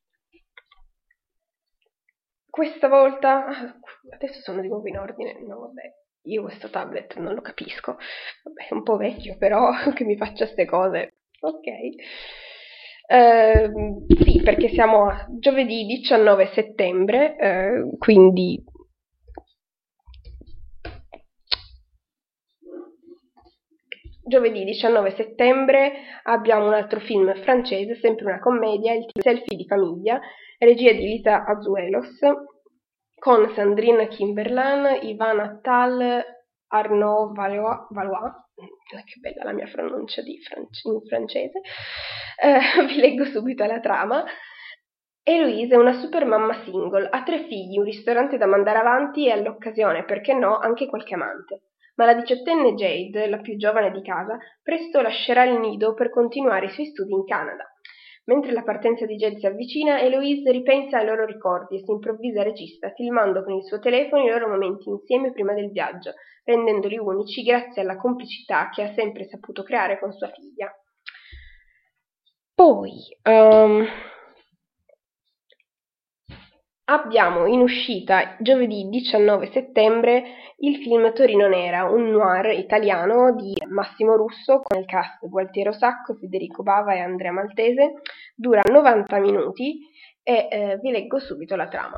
questa 2.54 2.88
volta, 2.88 3.48
adesso 4.12 4.39
sono 4.42 4.62
di 4.62 4.68
nuovo 4.68 4.88
in 4.88 5.00
ordine, 5.00 5.39
no 5.44 5.62
vabbè, 5.62 5.82
io 6.26 6.44
questo 6.44 6.70
tablet 6.70 7.16
non 7.16 7.34
lo 7.34 7.42
capisco, 7.42 7.98
vabbè 8.44 8.68
è 8.70 8.74
un 8.76 8.84
po' 8.84 8.96
vecchio 8.96 9.38
però 9.39 9.72
che 9.96 10.04
mi 10.04 10.16
faccia 10.16 10.46
queste 10.46 10.66
cose, 10.66 11.16
ok. 11.39 11.68
Eh, 13.08 13.72
sì, 14.24 14.42
perché 14.44 14.70
siamo 14.70 15.10
a 15.10 15.26
giovedì 15.39 15.86
19 15.86 16.52
settembre, 16.54 17.36
eh, 17.38 17.98
quindi 17.98 18.63
Giovedì 24.26 24.63
19 24.63 25.16
settembre 25.16 25.92
abbiamo 26.24 26.68
un 26.68 26.74
altro 26.74 27.02
film 27.02 27.36
francese, 27.42 27.96
sempre 27.96 28.26
una 28.26 28.39
commedia, 28.39 28.94
il 28.94 29.06
Selfie 29.20 29.58
di 29.58 29.66
famiglia, 29.66 30.18
regia 30.63 30.91
di 30.91 31.04
Lisa 31.04 31.45
Azuelos, 31.45 32.19
con 33.17 33.52
Sandrine 33.54 34.08
Kimberlan, 34.08 35.04
Ivan 35.04 35.39
Attal, 35.39 36.23
Arnaud 36.67 37.36
Valois, 37.36 37.88
Valois 37.89 38.34
eh, 38.56 39.04
che 39.04 39.19
bella 39.19 39.43
la 39.43 39.54
mia 39.54 39.69
pronuncia 39.71 40.21
france, 40.21 40.88
in 40.88 41.02
francese, 41.08 41.62
eh, 42.41 42.86
vi 42.86 42.95
leggo 42.95 43.26
subito 43.26 43.65
la 43.65 43.80
trama. 43.80 44.23
Eloise 45.26 45.76
è 45.76 45.78
una 45.78 45.93
super 46.02 46.26
mamma 46.26 46.63
single, 46.63 47.08
ha 47.10 47.23
tre 47.23 47.45
figli, 47.47 47.78
un 47.78 47.86
ristorante 47.86 48.38
da 48.38 48.45
mandare 48.45 48.80
avanti 48.80 49.28
e 49.28 49.32
all'occasione, 49.32 50.04
perché 50.04 50.34
no, 50.34 50.58
anche 50.58 50.88
qualche 50.88 51.13
amante 51.13 51.62
ma 51.95 52.06
la 52.06 52.15
diciottenne 52.15 52.73
Jade, 52.73 53.30
la 53.30 53.38
più 53.38 53.56
giovane 53.56 53.91
di 53.91 54.02
casa, 54.02 54.38
presto 54.62 55.02
lascerà 55.02 55.43
il 55.43 55.60
nido 55.60 55.93
per 55.93 56.10
continuare 56.10 56.65
i 56.65 56.69
suoi 56.71 56.88
studi 56.88 57.13
in 57.13 57.26
Canada. 57.26 57.73
Mentre 58.26 58.54
la 58.54 58.64
partenza 58.64 59.06
di 59.06 59.18
Jade 59.18 59.38
si 59.38 59.46
avvicina, 59.46 60.00
Eloise 60.00 60.50
ripensa 60.52 60.98
ai 60.98 61.06
loro 61.06 61.26
ricordi 61.26 61.76
e 61.76 61.84
si 61.84 61.92
improvvisa 61.92 62.42
regista, 62.42 62.92
filmando 62.92 63.44
con 63.44 63.54
il 63.54 63.64
suo 63.66 63.80
telefono 63.80 64.24
i 64.24 64.30
loro 64.30 64.48
momenti 64.48 64.88
insieme 64.88 65.34
prima 65.34 65.54
del 65.54 65.72
viaggio, 65.72 66.14
rendendoli 66.46 66.98
unici 66.98 67.44
grazie 67.44 67.82
alla 67.82 67.98
complicità 67.98 68.70
che 68.70 68.84
ha 68.84 68.94
sempre 68.94 69.26
saputo 69.26 69.64
creare 69.64 70.00
con 70.00 70.14
sua 70.14 70.30
figlia. 70.30 70.74
Poi, 72.56 72.92
um, 73.24 73.86
Abbiamo 76.86 77.48
in 77.48 77.62
uscita 77.62 78.36
giovedì 78.41 78.89
19 78.89 79.52
settembre 79.54 80.22
il 80.58 80.80
film 80.80 81.13
Torino 81.13 81.48
Nera, 81.48 81.89
un 81.89 82.10
noir 82.10 82.60
italiano 82.60 83.34
di 83.36 83.54
Massimo 83.69 84.17
Russo 84.17 84.60
con 84.60 84.82
il 84.82 84.86
cast 84.86 85.26
Gualtiero 85.26 85.72
Sacco, 85.72 86.13
Federico 86.15 86.62
Bava 86.62 86.93
e 86.93 87.00
Andrea 87.00 87.32
Maltese. 87.32 88.02
Dura 88.36 88.60
90 88.69 89.17
minuti 89.19 89.80
e 90.22 90.48
eh, 90.52 90.78
vi 90.82 90.91
leggo 90.91 91.19
subito 91.19 91.56
la 91.56 91.69
trama. 91.69 91.98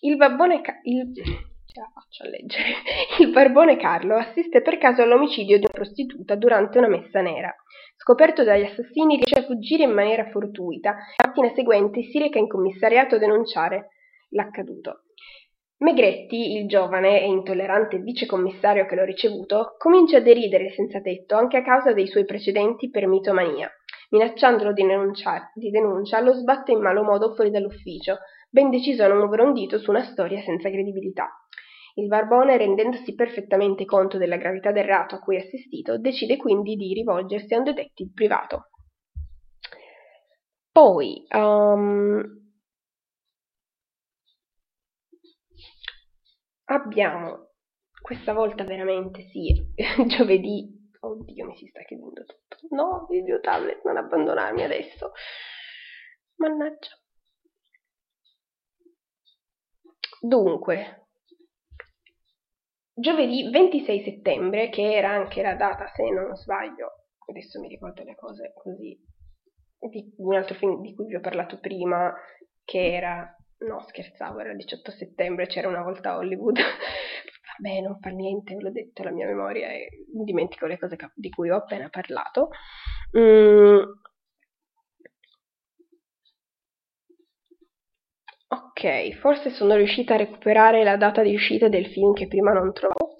Il 0.00 0.18
babbone, 0.18 0.60
ca- 0.60 0.78
il... 0.82 1.10
il 3.18 3.30
barbone 3.30 3.78
Carlo 3.78 4.16
assiste 4.16 4.60
per 4.60 4.76
caso 4.76 5.00
all'omicidio 5.00 5.56
di 5.56 5.64
una 5.64 5.72
prostituta 5.72 6.34
durante 6.34 6.76
una 6.76 6.88
messa 6.88 7.22
nera. 7.22 7.50
Scoperto 7.96 8.44
dagli 8.44 8.64
assassini 8.64 9.16
riesce 9.16 9.40
a 9.40 9.46
fuggire 9.46 9.84
in 9.84 9.92
maniera 9.92 10.28
fortuita 10.28 10.90
la 10.90 11.28
mattina 11.28 11.50
seguente 11.54 12.02
si 12.02 12.18
reca 12.18 12.38
in 12.38 12.46
commissariato 12.46 13.14
a 13.14 13.18
denunciare 13.18 13.88
l'accaduto. 14.32 15.04
Megretti, 15.78 16.52
il 16.56 16.68
giovane 16.68 17.22
e 17.22 17.26
intollerante 17.26 17.98
vicecommissario 17.98 18.86
che 18.86 18.94
l'ho 18.94 19.04
ricevuto, 19.04 19.74
comincia 19.78 20.18
a 20.18 20.20
deridere 20.20 20.66
il 20.66 20.72
senza 20.72 21.00
tetto 21.00 21.34
anche 21.34 21.56
a 21.56 21.62
causa 21.62 21.92
dei 21.92 22.06
suoi 22.06 22.24
precedenti 22.24 22.88
per 22.88 23.08
mitomania. 23.08 23.68
Minacciandolo 24.10 24.72
di, 24.72 24.84
di 25.54 25.70
denuncia, 25.70 26.20
lo 26.20 26.34
sbatte 26.34 26.70
in 26.70 26.80
malo 26.80 27.02
modo 27.02 27.34
fuori 27.34 27.50
dall'ufficio, 27.50 28.18
ben 28.48 28.70
deciso 28.70 29.02
a 29.02 29.08
non 29.08 29.18
muovere 29.18 29.42
un 29.42 29.52
dito 29.54 29.78
su 29.78 29.90
una 29.90 30.04
storia 30.04 30.40
senza 30.42 30.68
credibilità. 30.68 31.28
Il 31.94 32.06
barbone, 32.06 32.56
rendendosi 32.56 33.14
perfettamente 33.14 33.84
conto 33.84 34.18
della 34.18 34.36
gravità 34.36 34.70
del 34.70 34.84
reato 34.84 35.16
a 35.16 35.18
cui 35.18 35.36
è 35.36 35.40
assistito, 35.40 35.98
decide 35.98 36.36
quindi 36.36 36.76
di 36.76 36.94
rivolgersi 36.94 37.52
a 37.54 37.58
un 37.58 37.64
detective 37.64 38.10
privato. 38.14 38.68
Poi, 40.70 41.26
um, 41.34 42.41
abbiamo 46.74 47.50
questa 48.00 48.32
volta 48.32 48.64
veramente 48.64 49.28
sì, 49.30 49.54
giovedì. 50.08 50.80
Oddio, 51.00 51.46
mi 51.46 51.56
si 51.56 51.66
sta 51.66 51.82
chiudendo 51.82 52.24
tutto. 52.24 52.74
No, 52.74 53.06
video 53.08 53.40
tablet, 53.40 53.82
non 53.84 53.96
abbandonarmi 53.96 54.62
adesso. 54.62 55.12
Mannaggia. 56.36 56.90
Dunque, 60.20 61.08
giovedì 62.94 63.50
26 63.50 64.02
settembre, 64.04 64.68
che 64.68 64.94
era 64.94 65.10
anche 65.10 65.42
la 65.42 65.54
data, 65.54 65.88
se 65.88 66.08
non 66.08 66.36
sbaglio, 66.36 67.06
adesso 67.28 67.60
mi 67.60 67.68
ricordo 67.68 68.04
le 68.04 68.14
cose 68.14 68.52
così, 68.54 68.96
di 69.90 70.14
un 70.18 70.34
altro 70.34 70.54
film 70.54 70.80
di 70.80 70.94
cui 70.94 71.06
vi 71.06 71.16
ho 71.16 71.20
parlato 71.20 71.58
prima, 71.58 72.14
che 72.64 72.94
era 72.94 73.36
No, 73.66 73.80
scherzavo, 73.86 74.40
era 74.40 74.50
il 74.50 74.56
18 74.56 74.90
settembre, 74.90 75.46
c'era 75.46 75.68
una 75.68 75.82
volta 75.82 76.12
a 76.12 76.16
Hollywood. 76.16 76.58
Vabbè, 77.58 77.80
non 77.80 77.98
fa 78.00 78.10
niente, 78.10 78.54
ve 78.54 78.62
l'ho 78.62 78.70
detto, 78.70 79.02
la 79.02 79.10
mia 79.10 79.26
memoria 79.26 79.68
mi 80.14 80.24
dimentico 80.24 80.66
le 80.66 80.78
cose 80.78 80.96
di 81.14 81.30
cui 81.30 81.50
ho 81.50 81.56
appena 81.56 81.88
parlato. 81.88 82.48
Mm. 83.16 83.82
Ok, 88.48 89.12
forse 89.20 89.50
sono 89.50 89.76
riuscita 89.76 90.14
a 90.14 90.18
recuperare 90.18 90.82
la 90.82 90.96
data 90.96 91.22
di 91.22 91.34
uscita 91.34 91.68
del 91.68 91.86
film 91.86 92.12
che 92.12 92.26
prima 92.26 92.52
non 92.52 92.72
trovavo, 92.72 93.16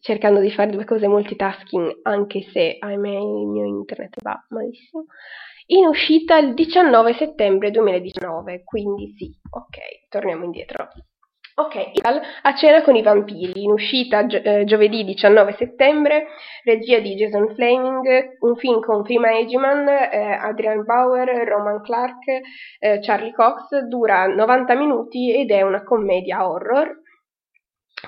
cercando 0.00 0.40
di 0.40 0.50
fare 0.50 0.70
due 0.70 0.84
cose 0.84 1.08
multitasking, 1.08 2.00
anche 2.02 2.42
se 2.52 2.76
ahimè 2.78 3.08
il 3.08 3.46
mio 3.48 3.64
internet 3.64 4.22
va 4.22 4.40
malissimo. 4.50 5.06
In 5.70 5.86
uscita 5.86 6.38
il 6.38 6.54
19 6.54 7.14
settembre 7.14 7.70
2019, 7.70 8.64
quindi 8.64 9.12
sì, 9.16 9.30
ok, 9.50 10.08
torniamo 10.08 10.44
indietro. 10.44 10.88
Ok, 11.56 11.90
A 12.42 12.54
cena 12.54 12.82
con 12.82 12.94
i 12.94 13.02
vampiri, 13.02 13.64
in 13.64 13.72
uscita 13.72 14.26
gio- 14.26 14.40
eh, 14.42 14.64
giovedì 14.64 15.04
19 15.04 15.56
settembre, 15.58 16.28
regia 16.62 17.00
di 17.00 17.16
Jason 17.16 17.52
Fleming, 17.54 18.36
un 18.40 18.56
film 18.56 18.80
con 18.80 19.02
Prima 19.02 19.36
Egiman, 19.36 19.88
eh, 19.88 20.38
Adrian 20.40 20.84
Bauer, 20.84 21.28
Roman 21.46 21.82
Clark, 21.82 22.24
eh, 22.78 23.00
Charlie 23.00 23.32
Cox, 23.32 23.76
dura 23.88 24.26
90 24.26 24.74
minuti 24.74 25.34
ed 25.34 25.50
è 25.50 25.62
una 25.62 25.82
commedia 25.82 26.48
horror. 26.48 27.02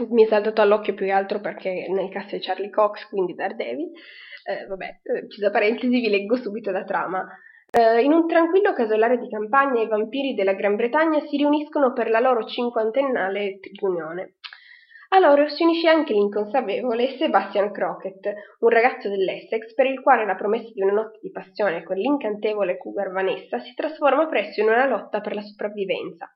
Mi 0.09 0.25
è 0.25 0.29
saltato 0.29 0.63
all'occhio 0.63 0.95
più 0.95 1.07
che 1.07 1.13
altro 1.13 1.41
perché 1.41 1.89
nel 1.91 2.09
cast 2.09 2.31
c'è 2.31 2.39
Charlie 2.41 2.71
Cox, 2.71 3.07
quindi 3.09 3.35
Daredevil. 3.35 3.91
Eh, 4.45 4.67
vabbè, 4.67 5.01
eh, 5.03 5.27
chiusa 5.27 5.51
parentesi, 5.51 6.01
vi 6.01 6.09
leggo 6.09 6.37
subito 6.37 6.71
la 6.71 6.85
trama. 6.85 7.27
Uh, 7.73 8.03
in 8.03 8.13
un 8.13 8.27
tranquillo 8.27 8.73
casolare 8.73 9.17
di 9.17 9.29
campagna 9.29 9.81
i 9.81 9.87
vampiri 9.87 10.35
della 10.35 10.55
Gran 10.55 10.75
Bretagna 10.75 11.21
si 11.21 11.37
riuniscono 11.37 11.93
per 11.93 12.11
la 12.11 12.19
loro 12.19 12.45
cinquantennale 12.45 13.61
riunione. 13.79 14.35
A 15.11 15.21
loro 15.21 15.49
si 15.49 15.63
unisce 15.63 15.89
anche 15.89 16.13
l'inconsapevole 16.13 17.17
Sebastian 17.17 17.71
Crockett, 17.71 18.33
un 18.61 18.69
ragazzo 18.69 19.09
dell'Essex 19.09 19.73
per 19.75 19.87
il 19.87 20.01
quale 20.01 20.25
la 20.25 20.35
promessa 20.35 20.71
di 20.73 20.83
una 20.83 20.93
notte 20.93 21.21
di 21.23 21.31
passione 21.31 21.85
con 21.85 21.97
l'incantevole 21.97 22.77
cougar 22.77 23.13
Vanessa 23.13 23.61
si 23.61 23.73
trasforma 23.75 24.27
presto 24.27 24.61
in 24.61 24.69
una 24.69 24.87
lotta 24.87 25.21
per 25.21 25.35
la 25.35 25.43
sopravvivenza. 25.43 26.29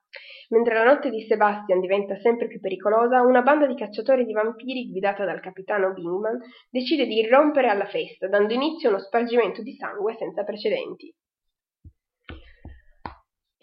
Mentre 0.49 0.73
la 0.73 0.85
notte 0.85 1.09
di 1.09 1.25
Sebastian 1.27 1.81
diventa 1.81 2.17
sempre 2.19 2.47
più 2.47 2.61
pericolosa, 2.61 3.21
una 3.21 3.41
banda 3.41 3.65
di 3.65 3.75
cacciatori 3.75 4.23
di 4.23 4.31
vampiri 4.31 4.89
guidata 4.89 5.25
dal 5.25 5.41
capitano 5.41 5.91
Bingman 5.91 6.39
decide 6.69 7.05
di 7.05 7.19
irrompere 7.19 7.67
alla 7.67 7.87
festa, 7.87 8.27
dando 8.27 8.53
inizio 8.53 8.87
a 8.87 8.91
uno 8.93 9.01
spargimento 9.01 9.61
di 9.61 9.73
sangue 9.73 10.15
senza 10.17 10.43
precedenti. 10.43 11.13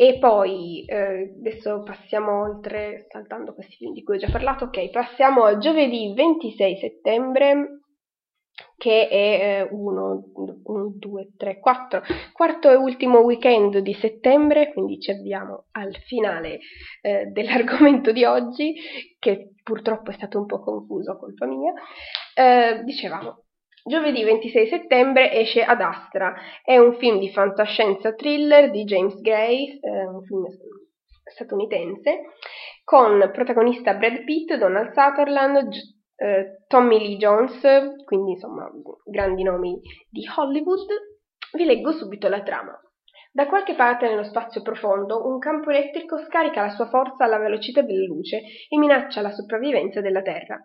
E 0.02 0.18
poi, 0.18 0.84
eh, 0.84 1.32
adesso 1.38 1.84
passiamo 1.84 2.42
oltre, 2.42 3.06
saltando 3.08 3.54
questi 3.54 3.76
film 3.76 3.92
di 3.92 4.02
cui 4.02 4.16
ho 4.16 4.18
già 4.18 4.32
parlato, 4.32 4.64
ok, 4.64 4.90
passiamo 4.90 5.44
al 5.44 5.58
giovedì 5.58 6.12
26 6.12 6.76
settembre, 6.78 7.82
che 8.76 9.06
è 9.08 9.68
1, 9.70 10.24
2, 10.98 11.28
3, 11.36 11.60
4, 11.60 12.02
quarto 12.32 12.68
e 12.68 12.74
ultimo 12.74 13.20
weekend 13.20 13.78
di 13.78 13.94
settembre, 13.94 14.72
quindi 14.72 14.98
ci 14.98 15.12
avviamo 15.12 15.66
al 15.70 15.94
finale 15.94 16.58
eh, 17.00 17.26
dell'argomento 17.26 18.10
di 18.10 18.24
oggi, 18.24 18.74
che 19.20 19.52
purtroppo 19.62 20.10
è 20.10 20.14
stato 20.14 20.36
un 20.36 20.46
po' 20.46 20.58
confuso, 20.58 21.16
colpa 21.16 21.46
mia. 21.46 21.72
Eh, 22.34 22.82
dicevamo, 22.82 23.41
Giovedì 23.84 24.22
26 24.22 24.66
settembre 24.68 25.32
esce 25.32 25.64
Ad 25.64 25.80
Astra, 25.80 26.34
è 26.64 26.78
un 26.78 26.94
film 26.98 27.18
di 27.18 27.30
fantascienza 27.30 28.14
thriller 28.14 28.70
di 28.70 28.84
James 28.84 29.20
Gray, 29.20 29.80
eh, 29.80 30.06
un 30.06 30.22
film 30.22 30.44
statunitense, 31.24 32.20
con 32.84 33.28
protagonista 33.32 33.94
Brad 33.94 34.22
Pitt, 34.22 34.54
Donald 34.54 34.92
Sutherland, 34.92 35.68
eh, 36.14 36.64
Tommy 36.68 36.98
Lee 37.00 37.16
Jones, 37.16 37.60
quindi 38.04 38.32
insomma 38.32 38.70
grandi 39.04 39.42
nomi 39.42 39.80
di 40.08 40.24
Hollywood. 40.32 40.86
Vi 41.52 41.64
leggo 41.64 41.90
subito 41.90 42.28
la 42.28 42.42
trama. 42.42 42.78
Da 43.32 43.46
qualche 43.46 43.74
parte 43.74 44.06
nello 44.06 44.24
spazio 44.24 44.62
profondo 44.62 45.26
un 45.26 45.38
campo 45.38 45.70
elettrico 45.70 46.18
scarica 46.18 46.62
la 46.62 46.70
sua 46.70 46.88
forza 46.88 47.24
alla 47.24 47.38
velocità 47.38 47.82
della 47.82 48.04
luce 48.04 48.42
e 48.68 48.78
minaccia 48.78 49.22
la 49.22 49.32
sopravvivenza 49.32 50.00
della 50.00 50.22
Terra. 50.22 50.60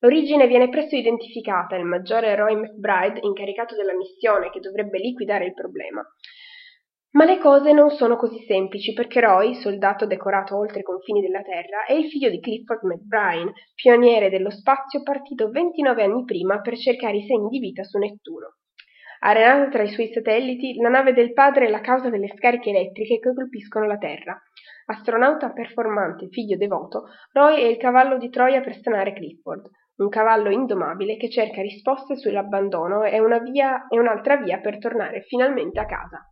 L'origine 0.00 0.46
viene 0.46 0.68
presto 0.68 0.94
identificata 0.94 1.74
e 1.74 1.78
il 1.78 1.86
maggiore 1.86 2.34
Roy 2.34 2.54
McBride, 2.54 3.20
incaricato 3.22 3.74
della 3.74 3.94
missione 3.94 4.50
che 4.50 4.60
dovrebbe 4.60 4.98
liquidare 4.98 5.46
il 5.46 5.54
problema. 5.54 6.04
Ma 7.12 7.24
le 7.24 7.38
cose 7.38 7.72
non 7.72 7.88
sono 7.88 8.16
così 8.16 8.44
semplici 8.44 8.92
perché 8.92 9.20
Roy, 9.20 9.54
soldato 9.54 10.04
decorato 10.04 10.54
oltre 10.58 10.80
i 10.80 10.82
confini 10.82 11.22
della 11.22 11.40
Terra, 11.40 11.86
è 11.86 11.94
il 11.94 12.10
figlio 12.10 12.28
di 12.28 12.40
Clifford 12.40 12.82
McBride, 12.82 13.54
pioniere 13.74 14.28
dello 14.28 14.50
spazio 14.50 15.02
partito 15.02 15.48
29 15.48 16.02
anni 16.02 16.24
prima 16.24 16.60
per 16.60 16.76
cercare 16.76 17.16
i 17.16 17.24
segni 17.24 17.48
di 17.48 17.58
vita 17.58 17.82
su 17.82 17.96
Nettuno. 17.96 18.56
Arenata 19.20 19.70
tra 19.70 19.82
i 19.82 19.88
suoi 19.88 20.12
satelliti, 20.12 20.74
la 20.74 20.90
nave 20.90 21.14
del 21.14 21.32
padre 21.32 21.68
è 21.68 21.70
la 21.70 21.80
causa 21.80 22.10
delle 22.10 22.28
scariche 22.36 22.68
elettriche 22.68 23.18
che 23.18 23.32
colpiscono 23.32 23.86
la 23.86 23.96
Terra. 23.96 24.38
Astronauta 24.88 25.52
performante, 25.52 26.28
figlio 26.28 26.58
devoto, 26.58 27.04
Roy 27.32 27.62
è 27.62 27.64
il 27.64 27.78
cavallo 27.78 28.18
di 28.18 28.28
Troia 28.28 28.60
per 28.60 28.74
stanare 28.74 29.14
Clifford 29.14 29.70
un 29.96 30.08
cavallo 30.08 30.50
indomabile 30.50 31.16
che 31.16 31.30
cerca 31.30 31.62
risposte 31.62 32.16
sull'abbandono 32.16 33.04
e, 33.04 33.18
una 33.20 33.38
via, 33.38 33.86
e 33.88 33.98
un'altra 33.98 34.36
via 34.36 34.58
per 34.58 34.78
tornare 34.78 35.22
finalmente 35.22 35.80
a 35.80 35.86
casa. 35.86 36.30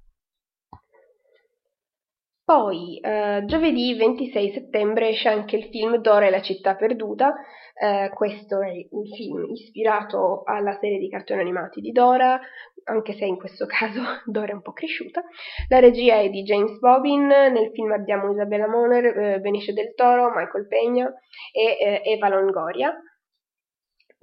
Poi, 2.45 2.99
eh, 3.01 3.43
giovedì 3.47 3.95
26 3.95 4.53
settembre 4.53 5.09
esce 5.09 5.31
anche 5.31 5.57
il 5.57 5.65
film 5.71 5.97
Dora 5.97 6.27
e 6.27 6.31
la 6.31 6.43
città 6.43 6.77
perduta. 6.77 7.35
Eh, 7.73 8.11
questo 8.13 8.61
è 8.61 8.87
un 8.91 9.05
film 9.17 9.51
ispirato 9.51 10.43
alla 10.45 10.77
serie 10.79 10.99
di 10.99 11.09
cartoni 11.09 11.41
animati 11.41 11.81
di 11.81 11.91
Dora, 11.91 12.39
anche 12.85 13.15
se 13.15 13.25
in 13.25 13.39
questo 13.39 13.65
caso 13.67 14.03
Dora 14.27 14.51
è 14.51 14.55
un 14.55 14.61
po' 14.61 14.73
cresciuta. 14.73 15.23
La 15.69 15.79
regia 15.79 16.17
è 16.17 16.29
di 16.29 16.43
James 16.43 16.79
Bobbin, 16.81 17.27
nel 17.27 17.71
film 17.73 17.93
abbiamo 17.93 18.31
Isabella 18.31 18.69
Moner, 18.69 19.07
eh, 19.07 19.41
Benicio 19.41 19.73
del 19.73 19.95
Toro, 19.95 20.29
Michael 20.29 20.67
Peña 20.69 21.11
e 21.51 21.79
eh, 21.81 22.03
Eva 22.05 22.29
Longoria. 22.29 22.95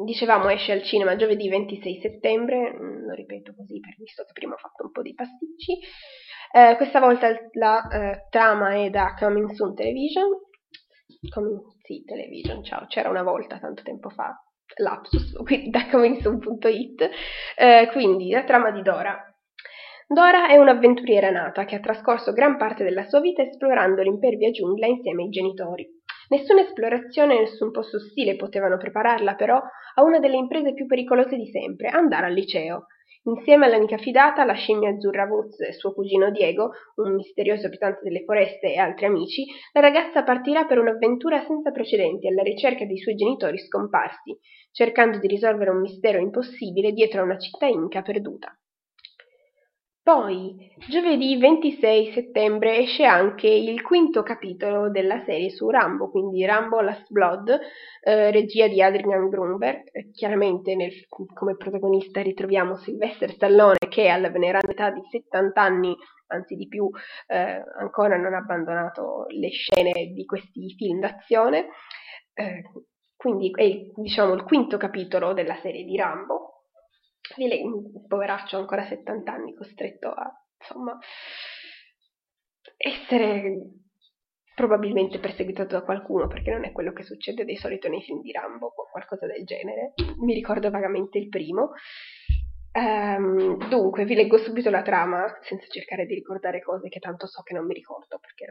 Dicevamo 0.03 0.49
esce 0.49 0.71
al 0.71 0.83
cinema 0.83 1.15
giovedì 1.15 1.49
26 1.49 1.99
settembre, 2.01 2.73
mm, 2.73 3.05
lo 3.07 3.13
ripeto 3.13 3.53
così 3.55 3.79
per 3.79 3.95
visto 3.97 4.23
che 4.23 4.31
prima 4.33 4.53
ho 4.53 4.57
fatto 4.57 4.83
un 4.83 4.91
po' 4.91 5.01
di 5.01 5.13
pasticci. 5.13 5.79
Eh, 6.53 6.75
questa 6.75 6.99
volta 6.99 7.29
la 7.53 7.87
eh, 7.87 8.27
trama 8.29 8.75
è 8.75 8.89
da 8.89 9.15
Coming 9.17 9.51
Soon 9.51 9.73
Television. 9.75 10.29
Coming, 11.29 11.59
sì, 11.83 12.03
Television, 12.03 12.63
ciao, 12.63 12.85
c'era 12.87 13.09
una 13.09 13.23
volta 13.23 13.59
tanto 13.59 13.83
tempo 13.83 14.09
fa, 14.09 14.33
lapsus, 14.77 15.33
quindi 15.43 15.69
da 15.69 15.87
comingsoon.it. 15.89 17.09
Eh, 17.57 17.89
quindi 17.91 18.29
la 18.31 18.43
trama 18.43 18.71
di 18.71 18.81
Dora. 18.81 19.25
Dora 20.07 20.49
è 20.49 20.57
un'avventuriera 20.57 21.29
nata 21.29 21.63
che 21.63 21.75
ha 21.75 21.79
trascorso 21.79 22.33
gran 22.33 22.57
parte 22.57 22.83
della 22.83 23.07
sua 23.07 23.21
vita 23.21 23.43
esplorando 23.43 24.01
l'impervia 24.01 24.51
giungla 24.51 24.85
insieme 24.85 25.23
ai 25.23 25.29
genitori. 25.29 26.00
Nessuna 26.31 26.61
esplorazione 26.61 27.35
e 27.35 27.39
nessun 27.41 27.71
posto 27.71 27.97
ostile 27.97 28.37
potevano 28.37 28.77
prepararla 28.77 29.35
però 29.35 29.57
a 29.57 30.01
una 30.01 30.17
delle 30.19 30.37
imprese 30.37 30.73
più 30.73 30.85
pericolose 30.85 31.35
di 31.35 31.49
sempre, 31.51 31.89
andare 31.89 32.27
al 32.27 32.33
liceo. 32.33 32.85
Insieme 33.23 33.65
all'amica 33.65 33.97
fidata, 33.97 34.45
la 34.45 34.53
scimmia 34.53 34.91
azzurra 34.91 35.25
Woods 35.25 35.59
e 35.59 35.73
suo 35.73 35.93
cugino 35.93 36.31
Diego, 36.31 36.71
un 37.03 37.15
misterioso 37.15 37.67
abitante 37.67 37.99
delle 38.03 38.23
foreste 38.23 38.71
e 38.73 38.77
altri 38.79 39.07
amici, 39.07 39.45
la 39.73 39.81
ragazza 39.81 40.23
partirà 40.23 40.63
per 40.63 40.79
un'avventura 40.79 41.43
senza 41.45 41.71
precedenti 41.71 42.29
alla 42.29 42.43
ricerca 42.43 42.85
dei 42.85 42.97
suoi 42.97 43.15
genitori 43.15 43.59
scomparsi, 43.59 44.33
cercando 44.71 45.19
di 45.19 45.27
risolvere 45.27 45.71
un 45.71 45.81
mistero 45.81 46.17
impossibile 46.17 46.93
dietro 46.93 47.19
a 47.19 47.25
una 47.25 47.37
città 47.37 47.65
inca 47.65 48.01
perduta. 48.01 48.57
Poi, 50.13 50.69
giovedì 50.89 51.37
26 51.37 52.11
settembre 52.11 52.79
esce 52.79 53.05
anche 53.05 53.47
il 53.47 53.81
quinto 53.81 54.23
capitolo 54.23 54.89
della 54.89 55.23
serie 55.23 55.49
su 55.49 55.69
Rambo, 55.69 56.09
quindi 56.09 56.43
Rambo 56.43 56.81
Last 56.81 57.09
Blood, 57.09 57.57
eh, 58.01 58.29
regia 58.29 58.67
di 58.67 58.81
Adrian 58.81 59.29
Grunberg. 59.29 59.83
Eh, 59.89 60.11
chiaramente 60.11 60.75
nel, 60.75 60.91
come 61.07 61.55
protagonista 61.55 62.21
ritroviamo 62.21 62.75
Sylvester 62.75 63.31
Stallone 63.31 63.77
che 63.87 64.09
alla 64.09 64.29
veneranda 64.29 64.71
età 64.71 64.91
di 64.91 65.01
70 65.09 65.61
anni, 65.61 65.95
anzi 66.27 66.55
di 66.55 66.67
più, 66.67 66.89
eh, 67.27 67.63
ancora 67.79 68.17
non 68.17 68.33
ha 68.33 68.39
abbandonato 68.39 69.27
le 69.29 69.49
scene 69.51 70.11
di 70.13 70.25
questi 70.25 70.75
film 70.75 70.99
d'azione. 70.99 71.67
Eh, 72.33 72.63
quindi 73.15 73.49
è 73.51 73.91
diciamo, 73.95 74.33
il 74.33 74.43
quinto 74.43 74.75
capitolo 74.75 75.31
della 75.31 75.55
serie 75.61 75.85
di 75.85 75.95
Rambo 75.95 76.50
di 77.37 77.47
lei, 77.47 77.61
un 77.63 78.05
poveraccio 78.07 78.57
ancora 78.57 78.85
70 78.85 79.31
anni, 79.31 79.53
costretto 79.53 80.09
a, 80.09 80.31
insomma, 80.59 80.97
essere 82.77 83.57
probabilmente 84.55 85.19
perseguitato 85.19 85.75
da 85.75 85.83
qualcuno, 85.83 86.27
perché 86.27 86.51
non 86.51 86.65
è 86.65 86.71
quello 86.71 86.93
che 86.93 87.03
succede 87.03 87.45
di 87.45 87.55
solito 87.55 87.87
nei 87.87 88.01
film 88.01 88.21
di 88.21 88.31
Rambo 88.31 88.67
o 88.67 88.89
qualcosa 88.91 89.25
del 89.25 89.45
genere. 89.45 89.93
Mi 90.19 90.33
ricordo 90.33 90.69
vagamente 90.69 91.17
il 91.17 91.29
primo. 91.29 91.71
Um, 92.73 93.57
dunque, 93.67 94.05
vi 94.05 94.15
leggo 94.15 94.37
subito 94.37 94.69
la 94.69 94.81
trama, 94.81 95.25
senza 95.41 95.65
cercare 95.67 96.05
di 96.05 96.13
ricordare 96.13 96.61
cose 96.61 96.89
che 96.89 96.99
tanto 96.99 97.27
so 97.27 97.41
che 97.41 97.53
non 97.53 97.65
mi 97.65 97.73
ricordo. 97.73 98.19
Perché. 98.19 98.45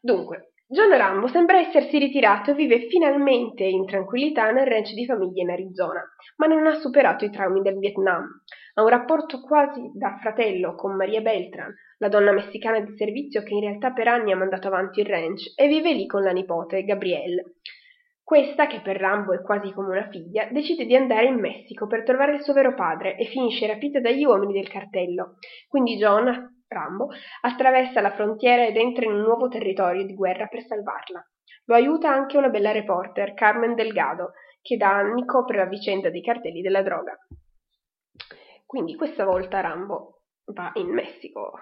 Dunque, 0.00 0.54
John 0.70 0.94
Rambo 0.94 1.28
sembra 1.28 1.60
essersi 1.60 1.96
ritirato 1.96 2.50
e 2.50 2.54
vive 2.54 2.88
finalmente 2.88 3.64
in 3.64 3.86
tranquillità 3.86 4.50
nel 4.50 4.66
ranch 4.66 4.92
di 4.92 5.06
famiglia 5.06 5.40
in 5.40 5.48
Arizona, 5.48 6.02
ma 6.36 6.46
non 6.46 6.66
ha 6.66 6.74
superato 6.74 7.24
i 7.24 7.30
traumi 7.30 7.62
del 7.62 7.78
Vietnam. 7.78 8.42
Ha 8.74 8.82
un 8.82 8.88
rapporto 8.88 9.40
quasi 9.40 9.90
da 9.94 10.18
fratello 10.20 10.74
con 10.74 10.94
Maria 10.94 11.22
Beltran, 11.22 11.74
la 11.96 12.08
donna 12.08 12.32
messicana 12.32 12.80
di 12.80 12.94
servizio 12.98 13.42
che 13.42 13.54
in 13.54 13.60
realtà 13.60 13.92
per 13.92 14.08
anni 14.08 14.30
ha 14.30 14.36
mandato 14.36 14.66
avanti 14.66 15.00
il 15.00 15.06
ranch, 15.06 15.54
e 15.56 15.68
vive 15.68 15.94
lì 15.94 16.06
con 16.06 16.22
la 16.22 16.32
nipote, 16.32 16.84
Gabrielle. 16.84 17.54
Questa, 18.22 18.66
che 18.66 18.82
per 18.82 18.98
Rambo 18.98 19.32
è 19.32 19.40
quasi 19.40 19.72
come 19.72 19.96
una 19.96 20.10
figlia, 20.10 20.48
decide 20.50 20.84
di 20.84 20.94
andare 20.94 21.28
in 21.28 21.40
Messico 21.40 21.86
per 21.86 22.02
trovare 22.02 22.34
il 22.34 22.42
suo 22.42 22.52
vero 22.52 22.74
padre 22.74 23.16
e 23.16 23.24
finisce 23.24 23.66
rapita 23.66 24.00
dagli 24.00 24.22
uomini 24.22 24.52
del 24.52 24.68
cartello. 24.68 25.36
Quindi 25.66 25.96
John, 25.96 26.57
Rambo, 26.68 27.08
attraversa 27.40 28.00
la 28.00 28.12
frontiera 28.12 28.66
ed 28.66 28.76
entra 28.76 29.04
in 29.04 29.12
un 29.12 29.22
nuovo 29.22 29.48
territorio 29.48 30.04
di 30.04 30.14
guerra 30.14 30.46
per 30.46 30.62
salvarla. 30.62 31.26
Lo 31.64 31.74
aiuta 31.74 32.10
anche 32.10 32.36
una 32.36 32.48
bella 32.48 32.72
reporter, 32.72 33.34
Carmen 33.34 33.74
Delgado, 33.74 34.32
che 34.60 34.76
da 34.76 34.90
anni 34.90 35.24
copre 35.24 35.56
la 35.56 35.66
vicenda 35.66 36.10
dei 36.10 36.22
cartelli 36.22 36.60
della 36.60 36.82
droga. 36.82 37.16
Quindi 38.66 38.96
questa 38.96 39.24
volta 39.24 39.60
Rambo 39.60 40.22
va 40.52 40.70
in 40.74 40.88
Messico. 40.88 41.52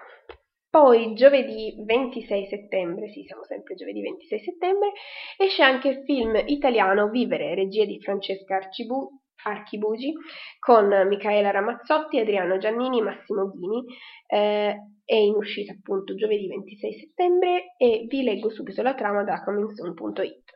Poi 0.69 1.13
giovedì 1.15 1.81
26 1.85 2.45
settembre, 2.45 3.07
sì 3.07 3.23
siamo 3.23 3.43
sempre 3.45 3.75
giovedì 3.75 4.01
26 4.01 4.39
settembre, 4.39 4.91
esce 5.37 5.63
anche 5.63 5.87
il 5.87 6.03
film 6.03 6.35
italiano 6.45 7.09
Vivere, 7.09 7.55
regia 7.55 7.85
di 7.85 7.99
Francesca 8.01 8.57
Arcibu, 8.57 9.21
Archibugi, 9.43 10.13
con 10.59 10.87
Michaela 11.07 11.51
Ramazzotti, 11.51 12.19
Adriano 12.19 12.57
Giannini, 12.57 13.01
Massimo 13.01 13.49
Ghini. 13.49 13.83
Eh, 14.25 14.75
è 15.05 15.15
in 15.15 15.35
uscita 15.35 15.71
appunto 15.71 16.15
giovedì 16.15 16.47
26 16.47 16.93
settembre 16.93 17.75
e 17.77 18.05
vi 18.09 18.23
leggo 18.23 18.49
subito 18.49 18.81
la 18.81 18.93
trama 18.93 19.23
da 19.23 19.41
comingsoon.it. 19.41 20.55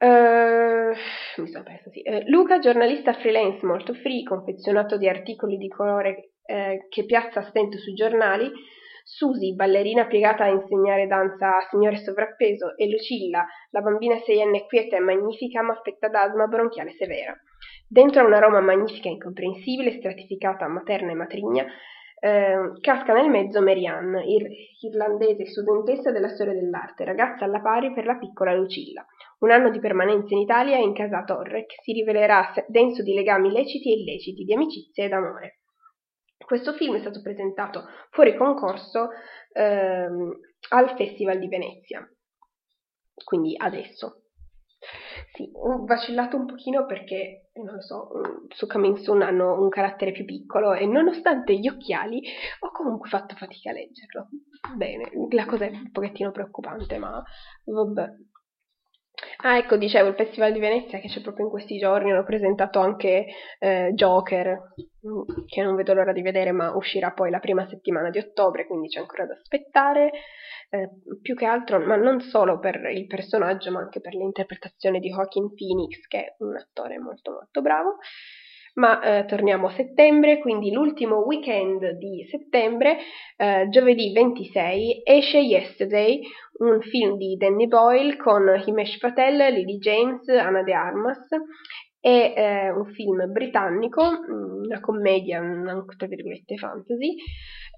Uh, 0.00 0.92
mi 1.40 1.48
sono 1.48 1.64
persa, 1.64 1.90
sì. 1.90 2.02
Uh, 2.04 2.22
Luca, 2.26 2.58
giornalista 2.60 3.14
freelance 3.14 3.66
molto 3.66 3.94
free, 3.94 4.22
confezionato 4.22 4.96
di 4.96 5.08
articoli 5.08 5.56
di 5.56 5.68
colore 5.68 6.34
uh, 6.44 6.86
che 6.88 7.04
piazza 7.04 7.40
a 7.40 7.48
stento 7.48 7.78
sui 7.78 7.94
giornali, 7.94 8.48
Susi, 9.10 9.54
ballerina 9.54 10.06
piegata 10.06 10.44
a 10.44 10.48
insegnare 10.48 11.06
danza 11.06 11.56
a 11.56 11.66
signore 11.70 11.96
sovrappeso, 11.96 12.76
e 12.76 12.90
Lucilla, 12.90 13.46
la 13.70 13.80
bambina 13.80 14.18
seienne 14.18 14.66
quieta 14.66 14.96
e 14.96 15.00
magnifica 15.00 15.62
ma 15.62 15.72
affetta 15.72 16.08
da 16.08 16.24
asma 16.24 16.46
bronchiale 16.46 16.90
severa. 16.92 17.34
Dentro 17.88 18.20
a 18.20 18.26
una 18.26 18.38
Roma 18.38 18.60
magnifica 18.60 19.08
e 19.08 19.12
incomprensibile, 19.12 19.92
stratificata 19.92 20.68
materna 20.68 21.12
e 21.12 21.14
matrigna, 21.14 21.64
eh, 22.20 22.72
casca 22.82 23.14
nel 23.14 23.30
mezzo 23.30 23.62
Marianne, 23.62 24.24
ir- 24.26 24.50
irlandese 24.82 25.46
studentessa 25.46 26.12
della 26.12 26.28
storia 26.28 26.52
dell'arte, 26.52 27.06
ragazza 27.06 27.46
alla 27.46 27.62
pari 27.62 27.94
per 27.94 28.04
la 28.04 28.18
piccola 28.18 28.54
Lucilla. 28.54 29.06
Un 29.38 29.50
anno 29.50 29.70
di 29.70 29.80
permanenza 29.80 30.34
in 30.34 30.40
Italia 30.40 30.76
in 30.76 30.92
casa 30.92 31.24
Torre, 31.24 31.64
che 31.64 31.76
si 31.80 31.92
rivelerà 31.92 32.52
denso 32.66 33.02
di 33.02 33.14
legami 33.14 33.50
leciti 33.50 33.90
e 33.90 34.00
illeciti, 34.00 34.44
di 34.44 34.52
amicizia 34.52 35.04
ed 35.06 35.12
amore. 35.12 35.57
Questo 36.48 36.72
film 36.72 36.96
è 36.96 37.00
stato 37.00 37.20
presentato 37.20 37.84
fuori 38.08 38.34
concorso 38.34 39.10
ehm, 39.52 40.40
al 40.70 40.96
Festival 40.96 41.38
di 41.38 41.46
Venezia, 41.46 42.10
quindi 43.22 43.54
adesso. 43.54 44.22
Sì, 45.34 45.50
ho 45.52 45.84
vacillato 45.84 46.38
un 46.38 46.46
pochino 46.46 46.86
perché, 46.86 47.50
non 47.52 47.74
lo 47.74 47.82
so, 47.82 48.08
su 48.48 48.66
Coming 48.66 48.96
Soon 48.96 49.20
hanno 49.20 49.60
un 49.60 49.68
carattere 49.68 50.10
più 50.10 50.24
piccolo 50.24 50.72
e 50.72 50.86
nonostante 50.86 51.54
gli 51.54 51.68
occhiali 51.68 52.22
ho 52.60 52.70
comunque 52.72 53.10
fatto 53.10 53.36
fatica 53.36 53.68
a 53.68 53.74
leggerlo. 53.74 54.28
Bene, 54.74 55.10
la 55.32 55.44
cosa 55.44 55.66
è 55.66 55.68
un 55.68 55.90
pochettino 55.90 56.30
preoccupante, 56.30 56.96
ma 56.96 57.22
vabbè. 57.64 58.08
Ah, 59.42 59.56
ecco, 59.58 59.76
dicevo, 59.76 60.08
il 60.08 60.14
Festival 60.14 60.52
di 60.52 60.58
Venezia 60.58 60.98
che 60.98 61.08
c'è 61.08 61.20
proprio 61.20 61.44
in 61.44 61.50
questi 61.50 61.78
giorni, 61.78 62.10
hanno 62.10 62.24
presentato 62.24 62.80
anche 62.80 63.26
eh, 63.58 63.92
Joker, 63.94 64.74
mm, 65.06 65.44
che 65.46 65.62
non 65.62 65.76
vedo 65.76 65.94
l'ora 65.94 66.12
di 66.12 66.22
vedere, 66.22 66.52
ma 66.52 66.74
uscirà 66.74 67.12
poi 67.12 67.30
la 67.30 67.38
prima 67.38 67.66
settimana 67.68 68.10
di 68.10 68.18
ottobre, 68.18 68.66
quindi 68.66 68.88
c'è 68.88 69.00
ancora 69.00 69.26
da 69.26 69.34
aspettare 69.34 70.10
eh, 70.70 70.88
più 71.22 71.34
che 71.34 71.46
altro, 71.46 71.78
ma 71.80 71.96
non 71.96 72.20
solo 72.20 72.58
per 72.58 72.80
il 72.92 73.06
personaggio, 73.06 73.70
ma 73.70 73.80
anche 73.80 74.00
per 74.00 74.14
l'interpretazione 74.14 74.98
di 75.00 75.08
Joaquin 75.08 75.54
Phoenix, 75.54 76.06
che 76.06 76.18
è 76.18 76.34
un 76.38 76.56
attore 76.56 76.98
molto 76.98 77.32
molto 77.32 77.60
bravo. 77.60 77.98
Ma 78.74 79.00
eh, 79.00 79.24
torniamo 79.24 79.66
a 79.66 79.72
settembre, 79.72 80.38
quindi 80.38 80.70
l'ultimo 80.70 81.24
weekend 81.24 81.96
di 81.98 82.24
settembre, 82.30 82.98
eh, 83.36 83.66
giovedì 83.70 84.12
26, 84.12 85.02
esce 85.04 85.38
Yesterday, 85.38 86.20
un 86.58 86.80
film 86.82 87.16
di 87.16 87.36
Danny 87.36 87.66
Boyle 87.66 88.16
con 88.16 88.44
Himesh 88.64 88.98
Patel, 88.98 89.52
Lily 89.52 89.78
James, 89.78 90.28
Anna 90.28 90.62
De 90.62 90.72
Armas. 90.72 91.28
È 92.00 92.34
eh, 92.36 92.70
un 92.70 92.86
film 92.92 93.30
britannico, 93.32 94.02
una 94.02 94.80
commedia, 94.80 95.40
una, 95.40 95.84
tra 95.96 96.06
virgolette, 96.06 96.56
fantasy, 96.56 97.16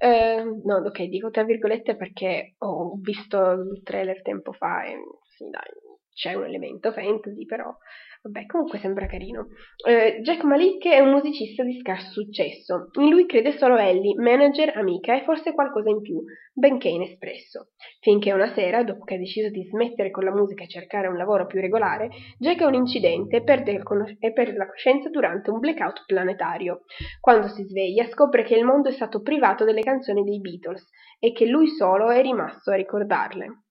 eh, 0.02 0.44
no, 0.64 0.76
ok, 0.76 1.02
dico 1.04 1.30
tra 1.30 1.42
virgolette 1.44 1.96
perché 1.96 2.54
ho 2.58 2.96
visto 3.00 3.50
il 3.52 3.82
trailer 3.82 4.22
tempo 4.22 4.52
fa 4.52 4.84
e 4.84 4.96
sì, 5.36 5.44
dai, 5.50 5.68
c'è 6.12 6.35
un 6.35 6.44
elemento 6.44 6.92
fantasy, 6.92 7.44
però 7.44 7.75
Vabbè, 8.23 8.44
comunque 8.44 8.79
sembra 8.81 9.07
carino. 9.07 9.49
Eh, 9.88 10.20
Jack 10.20 10.42
Malik 10.44 10.87
è 10.87 10.99
un 10.99 11.09
musicista 11.09 11.62
di 11.62 11.79
scarso 11.81 12.11
successo. 12.11 12.90
In 13.01 13.09
lui 13.09 13.25
crede 13.25 13.57
solo 13.57 13.79
Ellie, 13.79 14.14
manager, 14.14 14.77
amica 14.77 15.16
e 15.16 15.25
forse 15.25 15.55
qualcosa 15.55 15.88
in 15.88 16.03
più, 16.03 16.23
benché 16.53 16.88
inespresso. 16.88 17.68
Finché 18.01 18.33
una 18.33 18.53
sera, 18.53 18.85
dopo 18.85 19.05
che 19.05 19.14
ha 19.14 19.18
deciso 19.18 19.49
di 19.49 19.64
smettere 19.70 20.11
con 20.11 20.25
la 20.25 20.35
musica 20.35 20.64
e 20.64 20.68
cercare 20.68 21.07
un 21.07 21.16
lavoro 21.16 21.46
più 21.46 21.62
regolare, 21.62 22.11
Jack 22.38 22.61
ha 22.61 22.66
un 22.66 22.75
incidente 22.75 23.37
e 23.37 23.42
perde, 23.42 23.83
conos- 23.83 24.16
e 24.18 24.33
perde 24.35 24.59
la 24.59 24.68
coscienza 24.68 25.09
durante 25.09 25.51
un 25.51 25.59
blackout 25.59 26.05
planetario. 26.05 26.83
Quando 27.20 27.49
si 27.49 27.62
sveglia, 27.62 28.07
scopre 28.09 28.42
che 28.42 28.55
il 28.55 28.66
mondo 28.66 28.90
è 28.90 28.92
stato 28.92 29.23
privato 29.23 29.64
delle 29.64 29.81
canzoni 29.81 30.25
dei 30.25 30.40
Beatles 30.40 30.87
e 31.18 31.33
che 31.33 31.46
lui 31.46 31.68
solo 31.68 32.11
è 32.11 32.20
rimasto 32.20 32.70
a 32.70 32.75
ricordarle. 32.75 33.62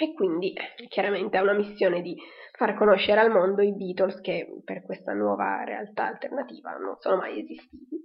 E 0.00 0.12
quindi, 0.12 0.54
chiaramente, 0.88 1.36
ha 1.36 1.42
una 1.42 1.54
missione 1.54 2.02
di 2.02 2.14
far 2.52 2.76
conoscere 2.76 3.18
al 3.18 3.32
mondo 3.32 3.62
i 3.62 3.74
Beatles 3.74 4.20
che 4.20 4.46
per 4.62 4.84
questa 4.84 5.12
nuova 5.12 5.64
realtà 5.64 6.06
alternativa 6.06 6.70
non 6.76 6.94
sono 7.00 7.16
mai 7.16 7.40
esistiti. 7.40 7.96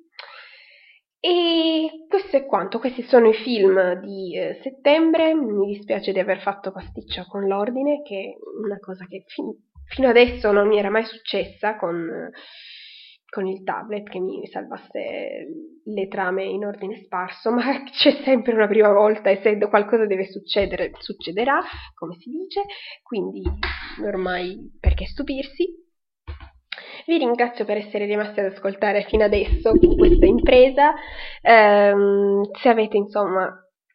E 1.20 2.06
questo 2.10 2.38
è 2.38 2.46
quanto, 2.48 2.80
questi 2.80 3.04
sono 3.04 3.30
i 3.30 3.34
film 3.36 3.94
di 4.02 4.36
eh, 4.36 4.60
settembre, 4.64 5.36
mi 5.36 5.68
dispiace 5.68 6.12
di 6.12 6.18
aver 6.18 6.42
fatto 6.42 6.72
pasticcio 6.72 7.26
con 7.30 7.46
l'ordine, 7.46 8.02
che 8.02 8.16
è 8.16 8.64
una 8.64 8.80
cosa 8.80 9.06
che 9.06 9.26
fin- 9.28 9.56
fino 9.86 10.08
adesso 10.08 10.52
non 10.52 10.68
mi 10.68 10.80
era 10.80 10.90
mai 10.90 11.06
successa 11.06 11.78
con 11.78 12.32
con 13.34 13.48
il 13.48 13.64
tablet 13.64 14.08
che 14.08 14.20
mi 14.20 14.46
salvasse 14.46 15.48
le 15.84 16.08
trame 16.08 16.44
in 16.44 16.66
ordine 16.66 17.02
sparso, 17.04 17.50
ma 17.52 17.82
c'è 17.84 18.22
sempre 18.24 18.54
una 18.54 18.68
prima 18.68 18.94
volta 18.94 19.32
e 19.32 19.40
se 19.42 19.58
qualcosa 19.58 20.06
deve 20.06 20.30
succedere, 20.30 20.92
succederà, 21.00 21.60
come 21.96 22.16
si 22.20 22.30
dice, 22.30 22.62
quindi 23.02 23.42
ormai 24.06 24.78
perché 24.80 25.06
stupirsi. 25.06 25.82
Vi 27.08 27.18
ringrazio 27.18 27.66
per 27.66 27.78
essere 27.78 28.06
rimasti 28.06 28.40
ad 28.40 28.54
ascoltare 28.54 29.04
fino 29.10 29.24
adesso 29.24 29.74
questa 29.98 30.26
impresa. 30.26 30.94
Um, 31.42 32.44
se 32.54 32.70
avete 32.70 32.98
insomma 32.98 33.52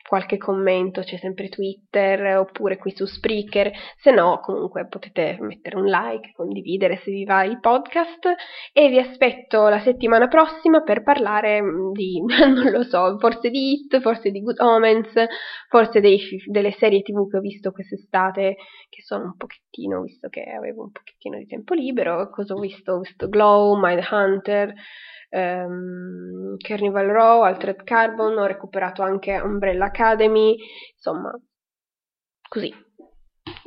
qualche 0.09 0.39
commento, 0.39 1.03
c'è 1.03 1.19
sempre 1.19 1.51
Twitter 1.51 2.39
oppure 2.39 2.79
qui 2.79 2.93
su 2.97 3.05
Spreaker, 3.05 3.71
se 3.99 4.11
no 4.11 4.41
comunque 4.41 4.87
potete 4.89 5.37
mettere 5.41 5.77
un 5.77 5.85
like, 5.85 6.33
condividere 6.33 6.97
se 7.05 7.11
vi 7.11 7.27
va 7.27 7.45
il 7.45 7.61
podcast 7.61 8.27
e 8.73 8.89
vi 8.89 8.99
aspetto 8.99 9.69
la 9.69 9.81
settimana 9.81 10.27
prossima 10.27 10.83
per 10.83 11.03
parlare 11.03 11.61
mm, 11.61 11.93
di, 11.93 12.23
non 12.25 12.71
lo 12.71 12.85
so, 12.85 13.19
forse 13.19 13.51
di 13.51 13.73
Hit, 13.73 14.01
forse 14.01 14.31
di 14.31 14.41
Good 14.41 14.61
Omens, 14.61 15.13
forse 15.69 16.01
dei, 16.01 16.19
delle 16.47 16.73
serie 16.73 17.03
tv 17.03 17.29
che 17.29 17.37
ho 17.37 17.41
visto 17.41 17.71
quest'estate 17.71 18.57
che 18.89 19.03
sono 19.03 19.25
un 19.25 19.37
pochettino, 19.37 20.01
visto 20.01 20.29
che 20.29 20.43
avevo 20.45 20.85
un 20.85 20.91
pochettino 20.91 21.37
di 21.37 21.47
tempo 21.47 21.75
libero, 21.75 22.31
cosa 22.31 22.55
ho 22.55 22.61
visto? 22.61 22.93
Ho 22.93 23.01
visto 23.01 23.29
Glow, 23.29 23.79
Mind 23.79 24.07
Hunter, 24.11 24.73
um, 25.31 26.57
Carnival 26.59 27.07
Row, 27.07 27.43
Altered 27.43 27.85
Carbon, 27.85 28.39
ho 28.39 28.47
recuperato 28.47 29.03
anche 29.03 29.39
Umbrella 29.39 29.87
Academy, 29.87 30.57
insomma, 30.95 31.31
così. 32.49 32.75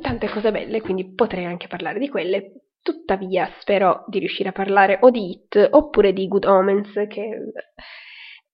Tante 0.02 0.30
cose 0.30 0.52
belle, 0.52 0.82
quindi 0.82 1.14
potrei 1.14 1.46
anche 1.46 1.68
parlare 1.68 2.00
di 2.00 2.10
quelle. 2.10 2.68
Tuttavia 2.82 3.48
spero 3.60 4.06
di 4.08 4.18
riuscire 4.18 4.50
a 4.50 4.54
parlare 4.54 4.98
o 5.02 5.12
di 5.12 5.30
It 5.30 5.70
oppure 5.72 6.14
di 6.14 6.28
Good 6.28 6.46
Omens, 6.46 6.92
che 7.08 7.52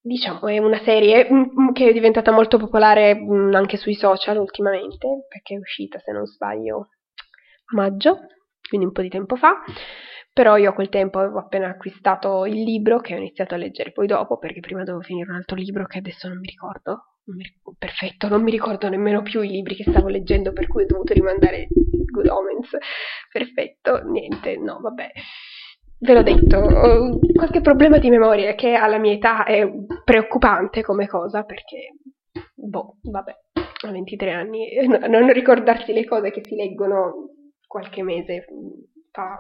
diciamo 0.02 0.48
è 0.48 0.58
una 0.58 0.80
serie 0.84 1.28
mm, 1.32 1.72
che 1.72 1.89
è 1.89 1.93
diventata 1.93 2.32
molto 2.32 2.58
popolare 2.58 3.15
mm, 3.15 3.54
anche 3.54 3.78
sui 3.78 3.93
social 3.93 4.38
ultimamente, 4.38 5.26
perché 5.30 5.55
è 5.55 5.58
uscita, 5.58 5.99
se 5.99 6.12
non 6.12 6.26
sbaglio, 6.26 6.89
a 7.72 7.76
maggio, 7.76 8.20
quindi 8.68 8.88
un 8.88 8.93
po' 8.93 9.01
di 9.01 9.10
tempo 9.10 9.36
fa. 9.36 9.64
Però 10.38 10.56
io 10.56 10.70
a 10.70 10.74
quel 10.74 10.90
tempo 10.90 11.18
avevo 11.18 11.40
appena 11.40 11.68
acquistato 11.68 12.46
il 12.46 12.62
libro 12.62 13.00
che 13.00 13.16
ho 13.16 13.18
iniziato 13.18 13.56
a 13.56 13.58
leggere 13.58 13.92
poi 13.92 14.06
dopo, 14.06 14.38
perché 14.38 14.60
prima 14.60 14.84
dovevo 14.84 15.02
finire 15.02 15.32
un 15.32 15.36
altro 15.36 15.56
libro 15.56 15.88
che 15.88 15.98
adesso 15.98 16.28
non 16.28 16.38
mi 16.38 16.46
ricordo, 16.46 17.16
perfetto, 17.76 18.28
non 18.28 18.44
mi 18.44 18.52
ricordo 18.52 18.88
nemmeno 18.88 19.24
più 19.24 19.42
i 19.42 19.48
libri 19.48 19.74
che 19.74 19.90
stavo 19.90 20.10
leggendo 20.10 20.54
per 20.54 20.68
cui 20.68 20.84
ho 20.84 20.86
dovuto 20.86 21.14
rimandare 21.14 21.68
Good 22.12 22.28
Omens. 22.28 22.70
Perfetto, 23.32 24.04
niente, 24.04 24.58
no, 24.58 24.78
vabbè. 24.80 25.12
Ve 26.02 26.14
l'ho 26.14 26.22
detto, 26.22 27.18
qualche 27.34 27.62
problema 27.62 27.98
di 27.98 28.12
memoria 28.12 28.54
che 28.54 28.76
alla 28.76 29.00
mia 29.00 29.14
età 29.14 29.44
è 29.44 29.68
preoccupante 30.04 30.84
come 30.84 31.08
cosa 31.08 31.46
perché, 31.46 31.96
boh, 32.54 32.98
vabbè, 33.02 33.36
a 33.88 33.92
23 33.92 34.32
anni, 34.34 34.68
non 34.86 35.34
ricordarsi 35.34 35.94
le 35.94 36.06
cose 36.06 36.30
che 36.30 36.44
si 36.46 36.54
leggono 36.54 37.32
qualche 37.66 38.04
mese 38.04 38.46
fa 39.10 39.40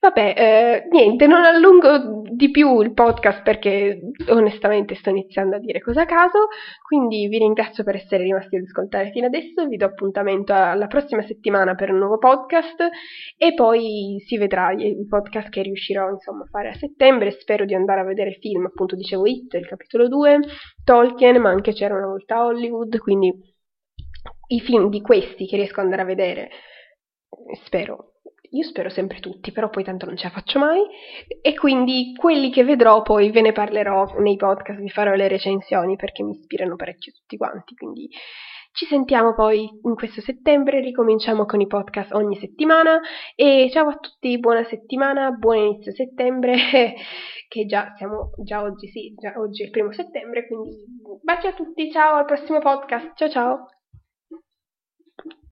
Vabbè, 0.00 0.34
eh, 0.36 0.88
niente, 0.90 1.26
non 1.26 1.44
allungo 1.44 2.22
di 2.28 2.50
più 2.50 2.80
il 2.80 2.92
podcast 2.92 3.42
perché 3.42 4.00
onestamente 4.28 4.96
sto 4.96 5.10
iniziando 5.10 5.56
a 5.56 5.58
dire 5.60 5.80
cose 5.80 6.00
a 6.00 6.06
caso, 6.06 6.48
quindi 6.84 7.28
vi 7.28 7.38
ringrazio 7.38 7.84
per 7.84 7.96
essere 7.96 8.24
rimasti 8.24 8.56
ad 8.56 8.64
ascoltare 8.64 9.10
fino 9.12 9.26
adesso, 9.26 9.66
vi 9.68 9.76
do 9.76 9.86
appuntamento 9.86 10.52
alla 10.52 10.88
prossima 10.88 11.22
settimana 11.22 11.74
per 11.74 11.92
un 11.92 11.98
nuovo 11.98 12.18
podcast 12.18 12.88
e 13.36 13.54
poi 13.54 14.22
si 14.26 14.36
vedrà 14.38 14.72
il 14.72 15.06
podcast 15.06 15.48
che 15.50 15.62
riuscirò 15.62 16.10
insomma 16.10 16.42
a 16.42 16.48
fare 16.50 16.70
a 16.70 16.74
settembre, 16.74 17.30
spero 17.30 17.64
di 17.64 17.74
andare 17.74 18.00
a 18.00 18.04
vedere 18.04 18.30
il 18.30 18.36
film, 18.36 18.66
appunto 18.66 18.96
dicevo 18.96 19.26
It, 19.26 19.54
il 19.54 19.66
capitolo 19.66 20.08
2, 20.08 20.40
Tolkien, 20.84 21.40
ma 21.40 21.50
anche 21.50 21.72
c'era 21.72 21.94
una 21.94 22.06
volta 22.06 22.44
Hollywood, 22.44 22.98
quindi 22.98 23.32
i 24.48 24.60
film 24.60 24.88
di 24.88 25.00
questi 25.00 25.46
che 25.46 25.56
riesco 25.56 25.78
ad 25.78 25.84
andare 25.84 26.02
a 26.02 26.06
vedere, 26.06 26.50
spero 27.64 28.11
io 28.52 28.64
spero 28.64 28.90
sempre 28.90 29.20
tutti, 29.20 29.50
però 29.50 29.70
poi 29.70 29.84
tanto 29.84 30.06
non 30.06 30.16
ce 30.16 30.24
la 30.24 30.30
faccio 30.30 30.58
mai. 30.58 30.80
E 31.40 31.54
quindi 31.54 32.14
quelli 32.14 32.50
che 32.50 32.64
vedrò 32.64 33.02
poi 33.02 33.30
ve 33.30 33.40
ne 33.40 33.52
parlerò 33.52 34.18
nei 34.18 34.36
podcast, 34.36 34.80
vi 34.80 34.90
farò 34.90 35.14
le 35.14 35.28
recensioni 35.28 35.96
perché 35.96 36.22
mi 36.22 36.32
ispirano 36.32 36.76
parecchio 36.76 37.12
tutti 37.12 37.36
quanti. 37.36 37.74
Quindi 37.74 38.08
ci 38.72 38.86
sentiamo 38.86 39.34
poi 39.34 39.68
in 39.82 39.94
questo 39.94 40.20
settembre, 40.20 40.80
ricominciamo 40.80 41.44
con 41.44 41.60
i 41.60 41.66
podcast 41.66 42.12
ogni 42.12 42.36
settimana. 42.36 43.00
E 43.34 43.68
ciao 43.72 43.88
a 43.88 43.96
tutti, 43.96 44.38
buona 44.38 44.64
settimana, 44.64 45.30
buon 45.30 45.56
inizio 45.56 45.92
settembre, 45.92 46.54
che 47.48 47.66
già 47.66 47.94
siamo, 47.96 48.32
già 48.44 48.62
oggi 48.62 48.88
sì, 48.88 49.14
già 49.18 49.34
oggi 49.36 49.62
è 49.62 49.64
il 49.66 49.70
primo 49.70 49.92
settembre, 49.92 50.46
quindi 50.46 50.70
baci 51.22 51.46
a 51.46 51.52
tutti, 51.52 51.90
ciao 51.90 52.16
al 52.16 52.24
prossimo 52.24 52.58
podcast, 52.60 53.14
ciao 53.14 53.28
ciao! 53.28 53.81